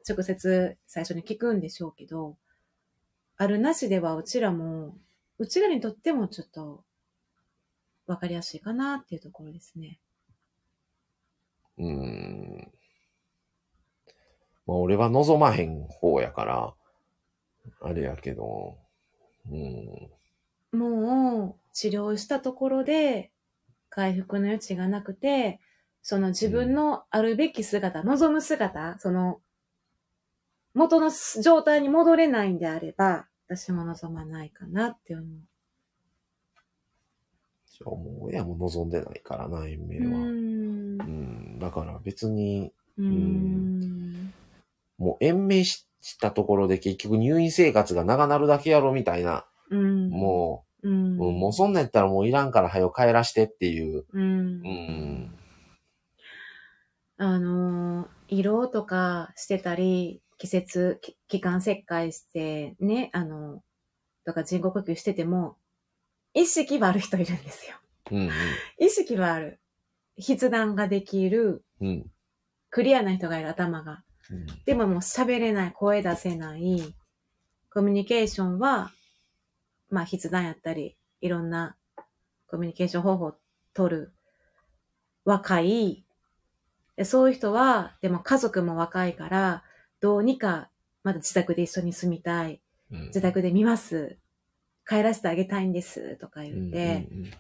[0.09, 2.37] 直接最初に聞くんでしょうけど、
[3.37, 4.97] あるなしではうちらも、
[5.39, 6.85] うちらにとってもちょっと、
[8.07, 9.99] わかりやすいかなっていうところですね。
[11.79, 12.73] うん。
[14.67, 16.75] まあ、俺は望まへん方やから、
[17.81, 18.77] あれやけど、
[19.51, 20.11] うん。
[20.73, 23.31] もう、治療したところで、
[23.89, 25.61] 回復の余地がなくて、
[26.03, 29.41] その自分のあるべき姿、望む姿、その、
[30.75, 31.11] 元の
[31.43, 35.27] 状態に戻れないんであれば、私も望まないかなって思う。
[37.67, 40.21] じゃあもう親も望んでないからな、延命は。
[40.21, 40.99] うん。
[40.99, 41.59] ん。
[41.59, 44.33] だから別に、うーん。
[44.99, 50.11] もう延命ししたところで結局入院生活が長なるだけやろみたいな、うん。
[50.11, 50.95] もう、う、ん。
[51.21, 54.05] うんもうそんなんやったらもういらんから早く帰らしてっていう。
[54.13, 54.69] うんう。
[54.69, 55.35] ん。
[57.17, 63.63] あのー、色とかしてたり、季節、き気管切開して、ね、あの、
[64.25, 65.57] とか人工呼吸してても、
[66.33, 67.77] 意識はある人いるんですよ。
[68.11, 68.31] うんうん。
[68.79, 69.61] 意識はある。
[70.17, 72.11] 筆談ができる、うん。
[72.71, 74.03] クリアな人がいる頭が。
[74.31, 74.47] うん。
[74.65, 76.95] でももう喋れない、声出せない、
[77.73, 78.93] コミュニケーションは、
[79.91, 81.77] まあ筆談やったり、いろんな
[82.47, 83.35] コミュニケーション方法を
[83.75, 84.13] 取る、
[85.25, 86.05] 若い、
[86.97, 89.65] でそういう人は、でも家族も若いから、
[90.01, 90.71] どうにか、
[91.03, 92.61] まだ自宅で一緒に住みたい、
[92.91, 94.19] うん自宅で見ます、
[94.89, 97.31] 帰らせてあげたいんです、とか言って、うんうんうん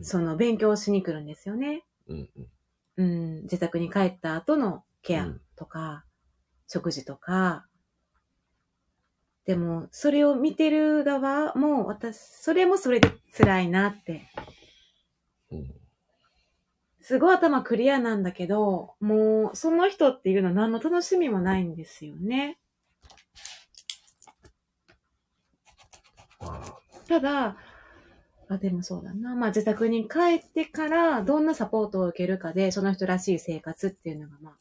[0.00, 1.84] その勉強しに来るんですよね。
[2.96, 6.04] うん、自宅に帰った後のケアとか、
[6.66, 7.66] 食事とか。
[9.46, 14.28] でも、それを見てる側も、私、それもそれで辛いなって。
[15.50, 15.82] うん
[17.04, 22.58] すごい頭クリアなんだけど、もう、その人っていうのは何の楽しみもないんですよね。
[26.38, 26.78] あ
[27.08, 27.56] ただ、
[28.48, 29.34] あ、でもそうだな。
[29.34, 34.54] まあ自宅に帰ってからどんなサポートを受けるかで、その人らしい生活っていうのがまあ、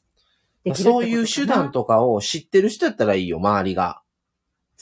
[0.63, 4.01] できるってことかなそういう手段とかを知ってる人やったらいいよ、周りが。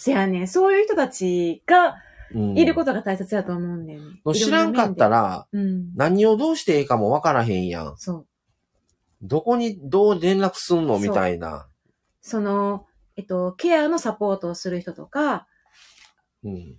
[0.02, 1.98] せやねんそういう人たちが
[2.34, 4.34] うんいることが大切だと思うんだよね。
[4.34, 5.20] 知らんかったら。
[5.20, 5.94] ら、うん。
[5.96, 7.98] 何をどうしていいかもわからへんやん。
[7.98, 8.28] そう。
[9.22, 11.68] どこにどう連絡すんのみたいな。
[12.22, 12.86] その、
[13.18, 15.48] えっと、ケアのサポートをする人とか、
[16.46, 16.76] うん。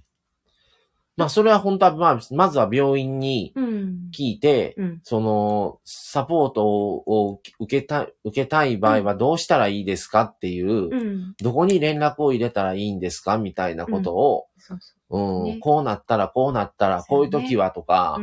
[1.21, 4.11] まあ、それは本当は、まあ、まずは病院にうん。
[4.11, 5.01] 聞いて、うん。
[5.03, 11.35] その、サポートを受けたい、受けたい場合はどうしたらいいですかっていう、うん。
[11.39, 14.77] どこに連絡を入れたらいいんですかみたいなことを、そ
[15.11, 15.59] うん、ね。
[15.61, 18.18] こうなったら、こうなったら、こういう時はとか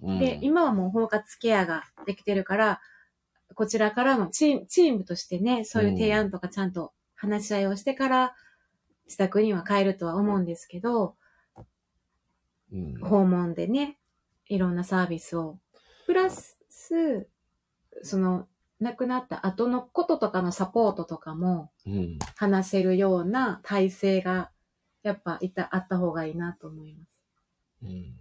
[0.00, 2.80] で、今はもう包括ケアができてるから、
[3.54, 8.34] こちらからのチーム、チームとしてね、そういう提案とかちゃんと話し合いをしてから、
[9.04, 11.12] 自宅には帰るとは思うんですけど、うん
[13.02, 13.98] 訪問でね、
[14.48, 15.58] いろんなサービスを。
[16.06, 16.58] プラス、
[18.02, 18.48] その、
[18.80, 24.50] 亡くなった後のこととかのサポートとかもうん話せるような体制が、
[25.02, 27.22] やっぱいた、あった方がいいなと思います。
[27.82, 28.16] うん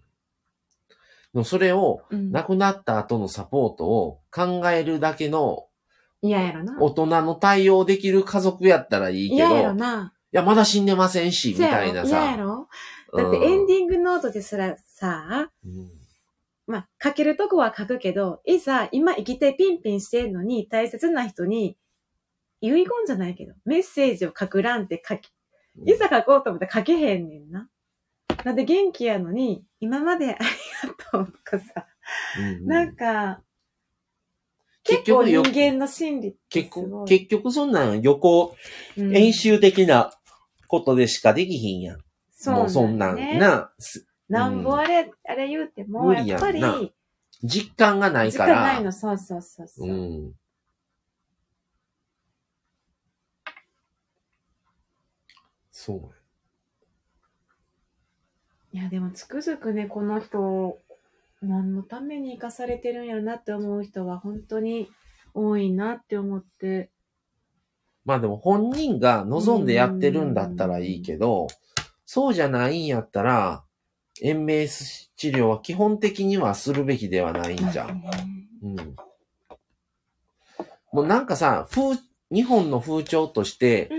[1.33, 2.31] でもそれを、うん。
[2.31, 5.65] 亡くなった後のサポートを考えるだけの
[6.21, 6.77] 嫌やろな。
[6.79, 10.13] 大人の対応できる家族やったらいいけど、嫌やろいな。
[10.31, 12.21] や、まだ死んでませんし、みたいなさ。
[12.21, 12.67] 嫌やろ
[13.15, 15.91] だってエンディングノートですらさ、うん
[16.65, 21.77] まあ、書けるとこは書くけど、いざ今生きてピンピンしてんのに大切な人に
[22.61, 25.29] 遺言じゃないけど、メッセージを書く欄って書き、
[25.85, 27.69] いざ書こうと思って書けへんねんな。
[28.45, 30.45] なんで元気やのに、今まであり
[30.89, 31.85] がとうとかさ、
[32.39, 33.41] うんなんか、
[34.83, 37.05] 結結構人局よ、間の心理って結局。
[37.05, 38.55] 結局そんなん予行、
[38.97, 40.11] うん演習的な
[40.67, 41.99] ことでしかできひんやん。
[42.51, 43.37] もうそんなんね。
[43.39, 46.93] な、すなんぼあれ、あれ言うても、やっぱり、
[47.43, 48.55] 実感がない時から。
[48.55, 49.89] 間ないの、そうそうそうそう。
[49.89, 50.33] うん。
[55.71, 56.23] そう。
[58.71, 60.79] いや、でもつくづくね、この人、
[61.41, 64.89] 何のために生かされてるんやろなって思う人は本当に
[65.33, 66.89] 多いなって思って。
[68.05, 71.47] まあでも本人が望んでやってるんだったらいいけど、
[72.05, 73.63] そうじゃないんやったら、
[74.21, 78.03] 延命治療は基本的にはするべきではないんじゃん。
[78.63, 78.95] うん。
[80.91, 81.99] もうなんかさ、風、
[82.31, 83.89] 日本の風潮として、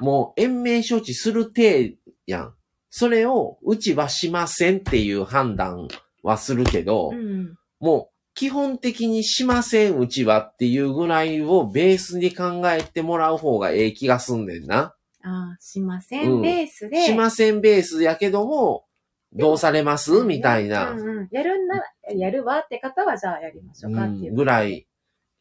[0.00, 2.54] もう延命処置する体やん。
[2.90, 5.88] それをうちはしませんっていう判断
[6.22, 7.56] はするけど、うん。
[7.80, 14.94] もう基本的にしませんうちはっていうぐらいをベースに考えてもらう方がええ気がすんねんな。
[15.26, 16.30] ああ、しません。
[16.30, 17.00] うんベースで。
[17.00, 18.84] しませんベースやけども、
[19.32, 20.22] どうされます？
[20.22, 21.28] みたいなうん、うん。
[21.32, 24.32] やるんなら、やるわって方はじゃあやりましょうかっていうう。
[24.32, 24.86] んぐらい。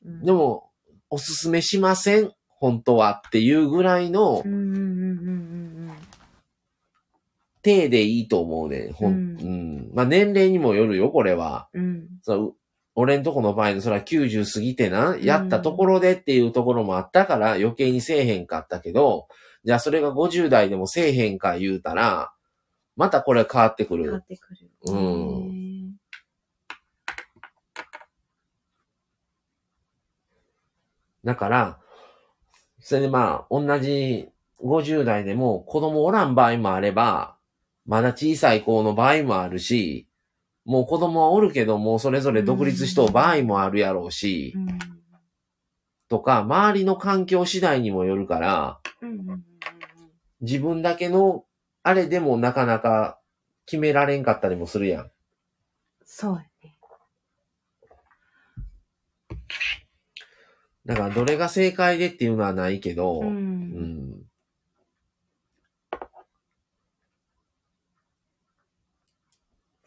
[0.05, 0.23] うん。
[0.23, 0.71] でも、
[1.09, 2.31] おすすめしません？
[2.47, 5.93] 本当はっていうぐらいのうんうんうんうんうん
[7.61, 8.91] 体でいいと思うね。
[8.93, 9.91] ほん、ううんん。
[9.93, 11.69] まあ年齢にもよるよ、これは。
[11.73, 11.83] うん。
[11.83, 12.07] うん。
[12.21, 12.55] そう、
[12.95, 19.27] 俺んとこの場合のそれは90過ぎてな、んやったところでっていうところもあったから余計にせえへんかったけど、
[19.63, 22.33] じゃあそれが50代でもせえへんか言うたら、
[22.95, 24.25] またこれ変わってくる変わっ。
[24.25, 24.69] てくる。
[24.85, 25.93] うんね
[31.23, 31.79] だから、
[32.81, 34.29] それでまあ、同じ
[34.61, 37.37] 50代でも子供おらん場合もあれば、
[37.85, 40.07] まだ小さい子の場合もあるし、
[40.65, 44.79] もう子供はおるけどもうそれぞれ独立しとう場合もあるやろうし、うん。
[46.09, 49.43] とか、周りの環境次第にもよるから、うん
[50.43, 51.45] 自分だけの、
[51.81, 53.19] あれでもなかなか
[53.65, 55.11] 決められんかったりもするやん。
[56.05, 56.75] そうやね。
[60.85, 64.03] だから、どれが正解でっていうのはないけど、うん、うん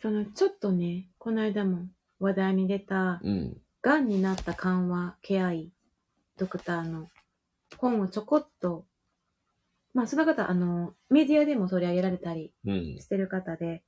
[0.00, 1.80] そのちょっとね、この間も
[2.20, 3.56] 話題に出た、うん、
[4.08, 5.72] になった緩和ケア医
[6.38, 7.08] ドクターの
[7.76, 8.84] 本をちょこっと
[9.96, 12.98] まあ、その方、あの、メディアでも取り上げられたりうん。
[13.00, 13.82] してる方で、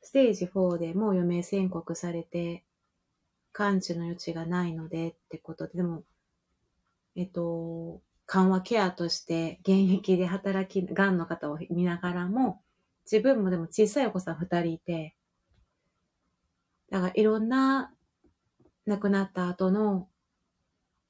[0.00, 2.64] ステージ4でもう余命宣告されて、
[3.52, 6.04] 完治の余地がないのでってことで、でも、
[7.14, 12.62] えっと、緩和ケアとして現役で働き、がんの方を見ながらも、
[13.04, 15.14] 自分もでも小さいお子さん二人いて、
[16.88, 17.92] だからいろんな
[18.86, 20.08] 亡くなった後の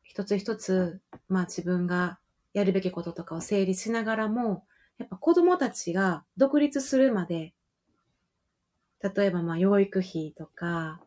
[0.03, 2.19] 一つ一つ、まあ自分が
[2.53, 4.65] やるべきこととかを整理しながらも、
[4.99, 7.55] やっぱ子供たちが独立するまで、
[9.03, 11.01] 例えばまあ養育費とか、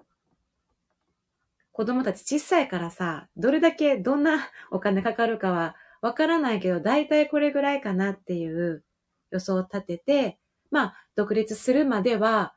[1.71, 8.83] 子供たち小さいからさ、どれだけどんなお金かかるかはわからないけど、だいたいこれぐらいかなっていう
[9.31, 10.39] 予想を立てて、
[10.71, 12.53] まあ独立するまでは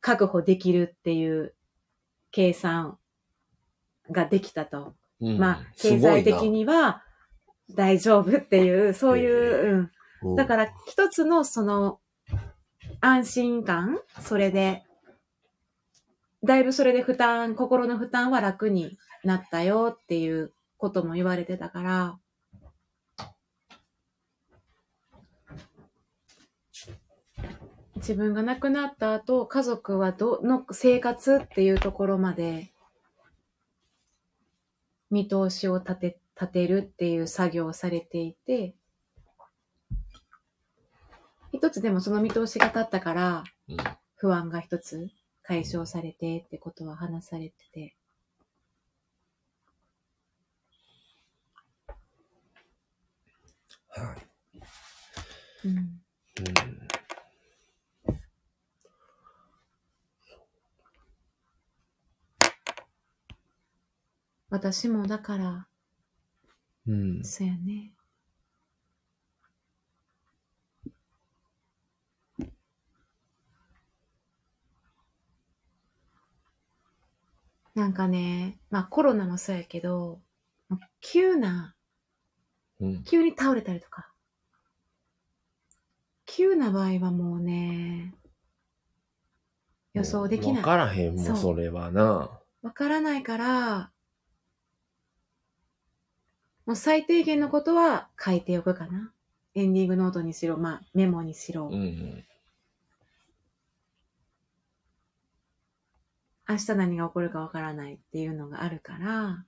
[0.00, 1.54] 確保できるっていう
[2.30, 2.98] 計算
[4.10, 4.94] ができたと。
[5.20, 6.50] うんまあ経済的。
[6.50, 7.02] には
[7.74, 9.90] 大丈夫っていう、そういう、
[10.22, 10.36] うん。
[10.36, 12.00] だから、一つのその、
[13.00, 14.84] 安心感それで、
[16.44, 22.18] だいぶそれで負担、心の負担は楽になったよっていうことも言われてたから、
[27.96, 32.70] 自分が亡くなった後、家族はどの生活っていうところまで
[35.10, 38.74] 見通しを立て、立てるっていう作業をされていて、
[41.52, 43.76] 一つでもその見通しが立ったから、うん
[44.18, 45.10] 不安が一つ
[45.42, 47.96] 解消されてってことは話されてて。
[53.88, 55.68] はい。
[55.68, 55.76] うん。
[55.76, 55.96] うん
[64.48, 65.68] 私もだから、
[66.86, 67.24] うん。
[67.24, 67.92] そうやね。
[77.74, 80.20] なんかね、まあコロナもそうやけど、
[81.00, 81.74] 急な、
[82.80, 83.04] うん。
[83.04, 84.12] 急に倒れたりとか。
[86.24, 88.14] 急な場合はもうね、
[89.94, 90.56] 予想できない。
[90.56, 92.40] わからへんもん、それはな。
[92.62, 93.92] わからないから、
[96.66, 99.12] もう最低限のことは書いておくかな。
[99.54, 101.68] エンディングノートにしろ、まあメモにしろ。
[101.72, 102.24] うん。
[106.48, 109.44] 明日何が起こるかわからないっていうのがあるから、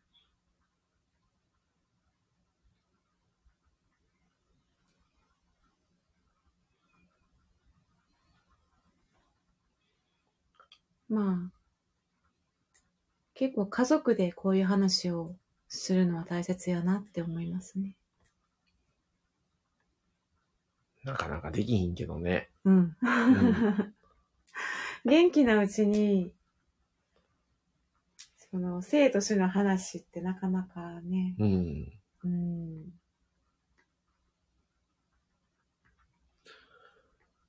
[11.08, 11.58] まあ、
[13.34, 15.34] 結構家族でこういう話を
[15.68, 17.96] するのは大切やなって思いますね。
[21.04, 22.50] なかなかできひんけどね。
[22.64, 22.78] うん。
[22.80, 22.96] ん
[25.04, 26.32] 元気なうちに、
[28.50, 31.92] その、生と死の話ってなかなかね、うん。
[32.24, 32.84] うん。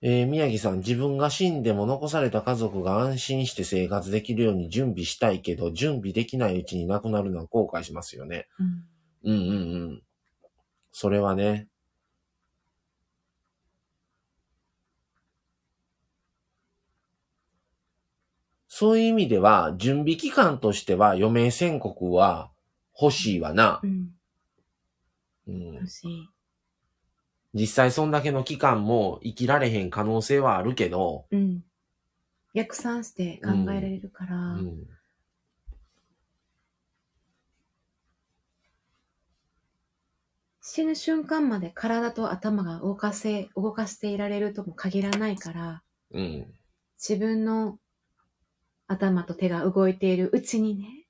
[0.01, 8.47] えー宮城さん、自分が死んでも残された家族が安心して生活できるように準備したいけど、準備できないうちに亡くなるのは後悔しますよね。
[8.59, 8.85] うん。
[9.23, 10.03] うんうんうん。
[10.91, 11.67] それはね。
[18.69, 22.51] そういう意味では、準備期間としては余命宣告は
[22.99, 23.87] 欲しいわなう。
[23.87, 24.11] ん。
[25.47, 26.29] うん欲、しい。
[27.53, 31.63] 実際そんだけの期間も生きられへん可能性はあるけど、うん。
[32.53, 34.87] 逆算して考えられるから、うん、
[40.61, 46.53] 死ぬ瞬間まで体と頭が動かせ、動かしていられるとも限らないから、うん、
[46.97, 47.79] 自分の
[48.87, 51.07] 頭と手が動いているうちにね、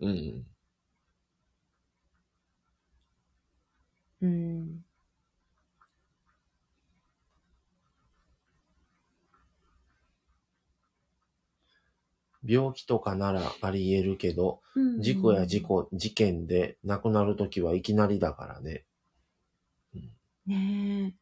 [0.00, 0.46] うん。
[4.22, 4.84] うん。
[12.50, 15.62] 病気とかならあり得るけど、うん事故や事。
[15.62, 18.84] 故、事件で亡くなるときはいきなりだからね。
[20.46, 21.20] ねえ。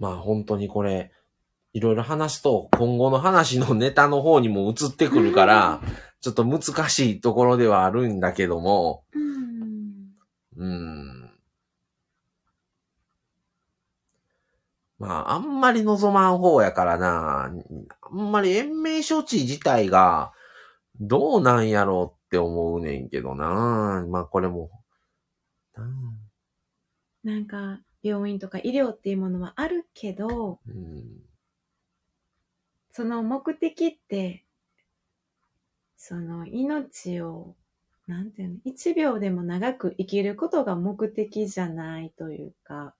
[0.00, 1.12] まあ本当にこれ、
[1.72, 5.80] いろいろ話すと、今後の話のネタの方にも移ってくるから、
[6.20, 10.16] ちょっと難しいところではあるんだけども、うん。
[10.56, 11.30] うーん。
[14.98, 17.44] まあ、あんまり望まん方やからな。
[17.44, 20.32] あんまり延命処置自体が
[21.00, 24.04] どうなんやろうって思うねんけどな。
[24.08, 24.70] まあこれも。
[25.76, 26.18] うん
[27.24, 31.28] なんか、病院とか医療っていうものはあるけど、うん
[32.90, 34.44] その目的って、
[35.98, 37.56] その命を、
[38.06, 42.94] なんていうの、一秒でも長く生きることが目的じゃないというか、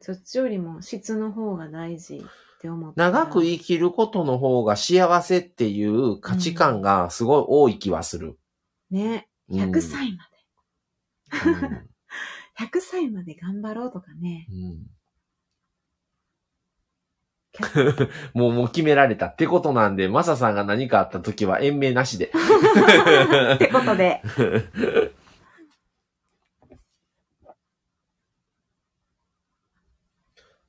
[0.00, 2.20] そっちよりも質の方が大事っ
[2.60, 3.10] て思ったら。
[3.10, 8.38] 長く生きることの方が幸せっていう価値観がすごい多い気はする。
[8.90, 9.60] ね、うん。
[9.60, 10.24] 100歳ま
[11.46, 11.70] うん。
[11.70, 11.86] で、
[12.58, 14.46] 100歳まで頑張ろうとかね。
[14.50, 14.58] うん。
[14.60, 15.01] 100
[18.34, 22.32] もう、もう決められたってことなんで、マサさんが何かあった時は延命なしで。
[23.54, 24.22] ってことで、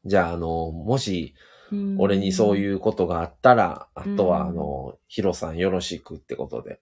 [0.06, 1.34] じゃあ、あの、もし、
[1.72, 6.80] うん俺にそういうことがあったら、あとは、うんあの、ヒロさんよろしくってことで。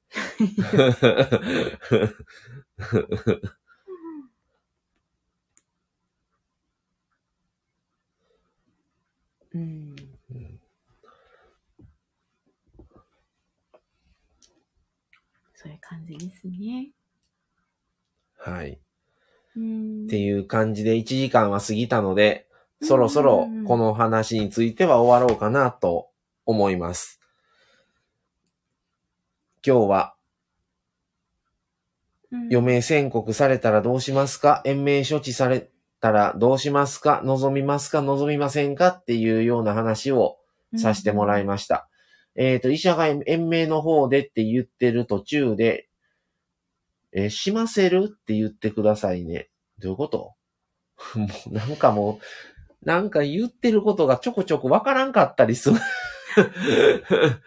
[9.53, 9.90] うん。
[15.61, 16.89] そういう感じですね。
[18.37, 18.79] はい。
[19.55, 22.47] うんっていう感じで1時間は過ぎたので、
[22.81, 26.09] そろそろこの話については終わろうかなと
[26.45, 27.19] 思います。
[29.63, 30.15] 今日は
[32.31, 34.61] うん余命宣告されたらどうしますか？
[34.65, 37.21] 延命処置されたらどうしますか？
[37.23, 38.01] 望みますか？
[38.01, 38.87] 望みませんか？
[38.87, 40.39] っていうような話を
[40.77, 41.87] させてもらいました。
[42.43, 45.87] えっ、と、医者が延命の方でって言ってる途中で、
[47.11, 49.49] えーしませるって言ってくださいね。
[49.77, 50.33] どういうこと？
[51.15, 52.19] もうなんかも
[52.83, 55.77] う、なんか言ってることがちょこちょこわからんかったりする。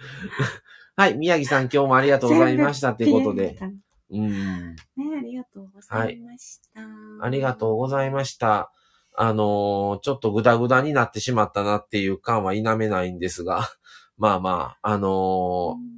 [0.95, 3.55] はい、宮城さん今日もありがとうございましたっていうことで。
[3.55, 3.74] ね、
[4.11, 4.76] うん。
[5.16, 6.80] ありがとうございました。
[7.20, 8.70] ありがとうございました。
[9.16, 13.68] あのーちょっとグダグダになってしまったなっていう感は否めないんですが、
[14.17, 15.95] まあまあ、あのー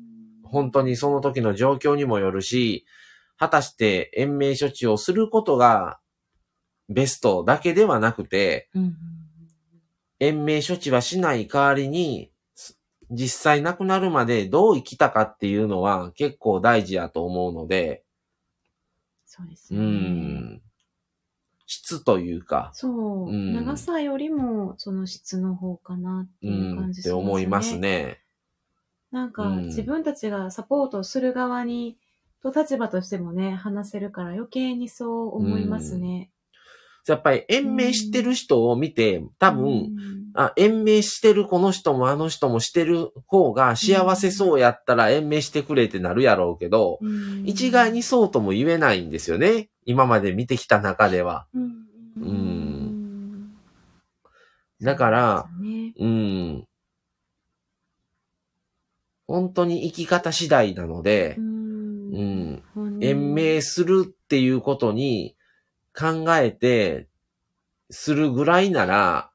[0.48, 2.86] 本当にその時の状況にもよるし、
[3.36, 5.98] 果たして延命処置をすることが
[6.88, 8.82] ベストだけではなくて、うん。
[8.82, 8.96] うん
[10.18, 12.78] 延命処置はしない代わりに、す
[13.10, 18.02] 実際亡くなるまでどう生きたかっていうのは結構大事やと思うので、
[19.26, 19.86] うそうですよね。
[19.86, 20.62] ん、
[21.66, 23.54] 質というか、そう、うん。
[23.54, 27.22] 長さよりもその質の方かなってういう感ん、ってじしますね。
[27.22, 28.22] 思いますね。
[29.10, 29.66] なんか、うん。
[29.66, 31.98] 自分たちがサポートする側に、
[32.42, 36.30] と立場としてもね、話せるから余計にそう思いますね。
[37.06, 47.44] やっぱり延命してる人を見て、多分、うんあ、延命してるこの人もあの人もしてる方が幸せそうやったら延命してくれってなるやろうけど、うん。
[47.46, 49.70] 一概にそうとも言えないんですよね。
[49.86, 51.46] 今まで見てきた中では。
[51.54, 51.72] うん。
[52.20, 53.56] うん。
[54.82, 55.94] だから、ね。
[55.98, 56.66] うん。
[59.26, 62.62] 本当に生き方次第なのでう、ん。
[63.00, 65.34] 延命するっていうことに
[65.98, 67.08] 考えて、
[67.90, 69.30] するぐらいなら、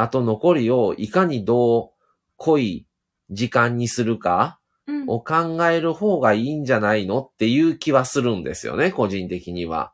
[0.00, 1.90] あと残りをいかにどう
[2.36, 2.86] 濃い
[3.30, 9.92] 時間にするかうんを考える方がいいんじゃないのっていう気はするんですよね、個人的には。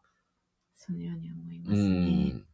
[0.74, 1.88] そのように思いまうすね。
[1.88, 2.46] ん。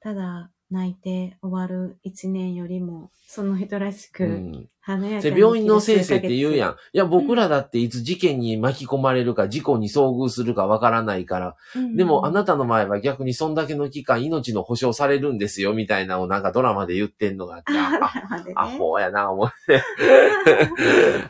[0.00, 6.70] ただ、泣いて終わる一年よりも、その人らしく、うん華やかにで病院の先生って言うやん。
[6.70, 6.72] ん。
[6.72, 19.82] いや、僕らだっていつ事件に巻き込まれるか、事故に遭遇するかわからないから、うんでもあなたの前は逆にそんだけの期間命の保証されるんですよ、みたいなのをなんかドラマで言ってんのがあって、ああ、までねアホやな、思って。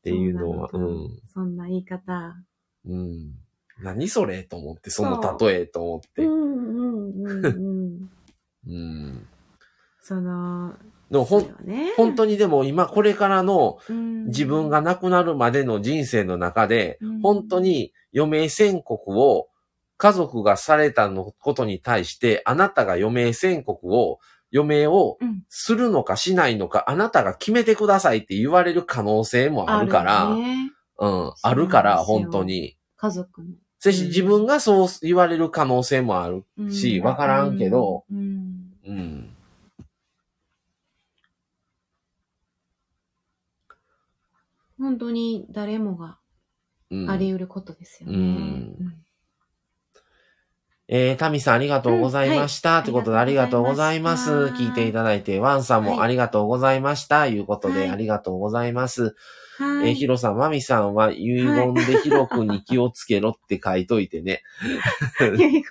[0.00, 1.08] っていうのは、うん。
[1.32, 2.36] そんな言い方。
[2.86, 3.32] うん。
[3.80, 4.42] 何それ？
[4.44, 6.22] と思って、その例えと思って。
[6.22, 8.10] うんうんうんうん。
[8.66, 9.26] うん。
[10.00, 10.74] その、
[11.10, 19.48] でもほん、ね、本当にでも今これからのうん自分が亡くなるまでの人生の中で、うん本当に余命宣告を
[19.96, 24.18] 家族がされたのことに対して、あなたが余命宣告を、
[24.52, 32.76] 余命をうんするのかしないのか、あなたが決めてくださいって言われる可能性もあるから、ねうん、あるから、そうなんですよ本当に。
[32.96, 33.48] 家族の。
[33.84, 38.72] そして自分がそう言われる可能性もあるうんし、わからんけど、うん。
[38.86, 39.36] うん。
[44.78, 46.16] 本当に誰もが
[46.90, 48.16] うんあり得ることですよね。
[48.16, 48.94] うん
[50.88, 52.70] えー、タミさんありがとうございました。
[52.70, 54.30] うんはいということでありがとうございます。
[54.30, 57.26] 聞いていただいて、ワンさんもはいありがとうございました。
[57.26, 59.02] いうことで、はいありがとうございます。
[59.02, 59.12] はい。
[59.60, 64.42] えーヒロさん、マミさんは遺言でヒロ君に気をつけろって書いといてね。
[65.20, 65.62] 遺言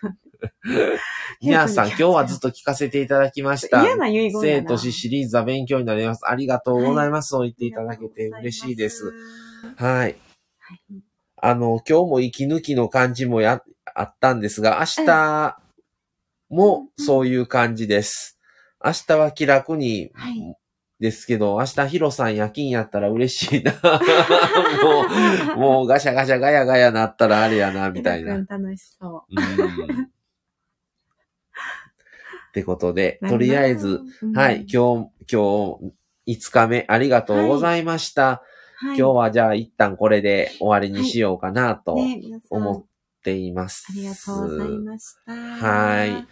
[1.41, 3.83] 皆さん、今日はずっと聞かせていただきました。
[3.83, 6.27] 嫌な遺言生と死シリーズは勉強になります。
[6.27, 7.29] ありがとうございます。
[7.29, 9.13] そう言っていただけて嬉しいです。。
[9.77, 9.97] はい。
[9.97, 10.17] はい
[11.45, 13.61] あの、今日も息抜きの感じもや、
[13.95, 15.57] あったんですが、明日
[16.49, 18.39] もそういう感じです。
[18.81, 20.55] 明日は気楽に、はい
[21.03, 23.73] ですけど、明日ヒロさん夜勤やったら嬉しいな。
[25.53, 28.37] もう、もうガシャガシャガヤガヤなったらあれやな、みたいな。
[28.37, 29.43] 楽しそうん
[30.05, 30.09] っ
[32.53, 33.99] てことで、とりあえず、、
[34.33, 35.77] はい、今日、今
[36.25, 38.41] 日、5日目、ありがとうございました。
[38.81, 41.97] 今今日はじゃあ一旦これで終わりにしようかなと、
[42.49, 42.85] 思っ
[43.23, 43.87] ています。
[43.89, 45.33] ありがとうございました。
[45.33, 46.27] はい。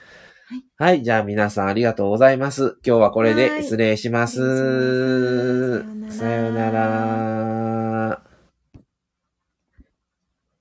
[0.78, 1.03] はい。
[1.03, 2.78] じゃあ皆さんありがとうございます。
[2.86, 5.84] 今日はこれで失礼します。
[6.11, 8.31] さよなら。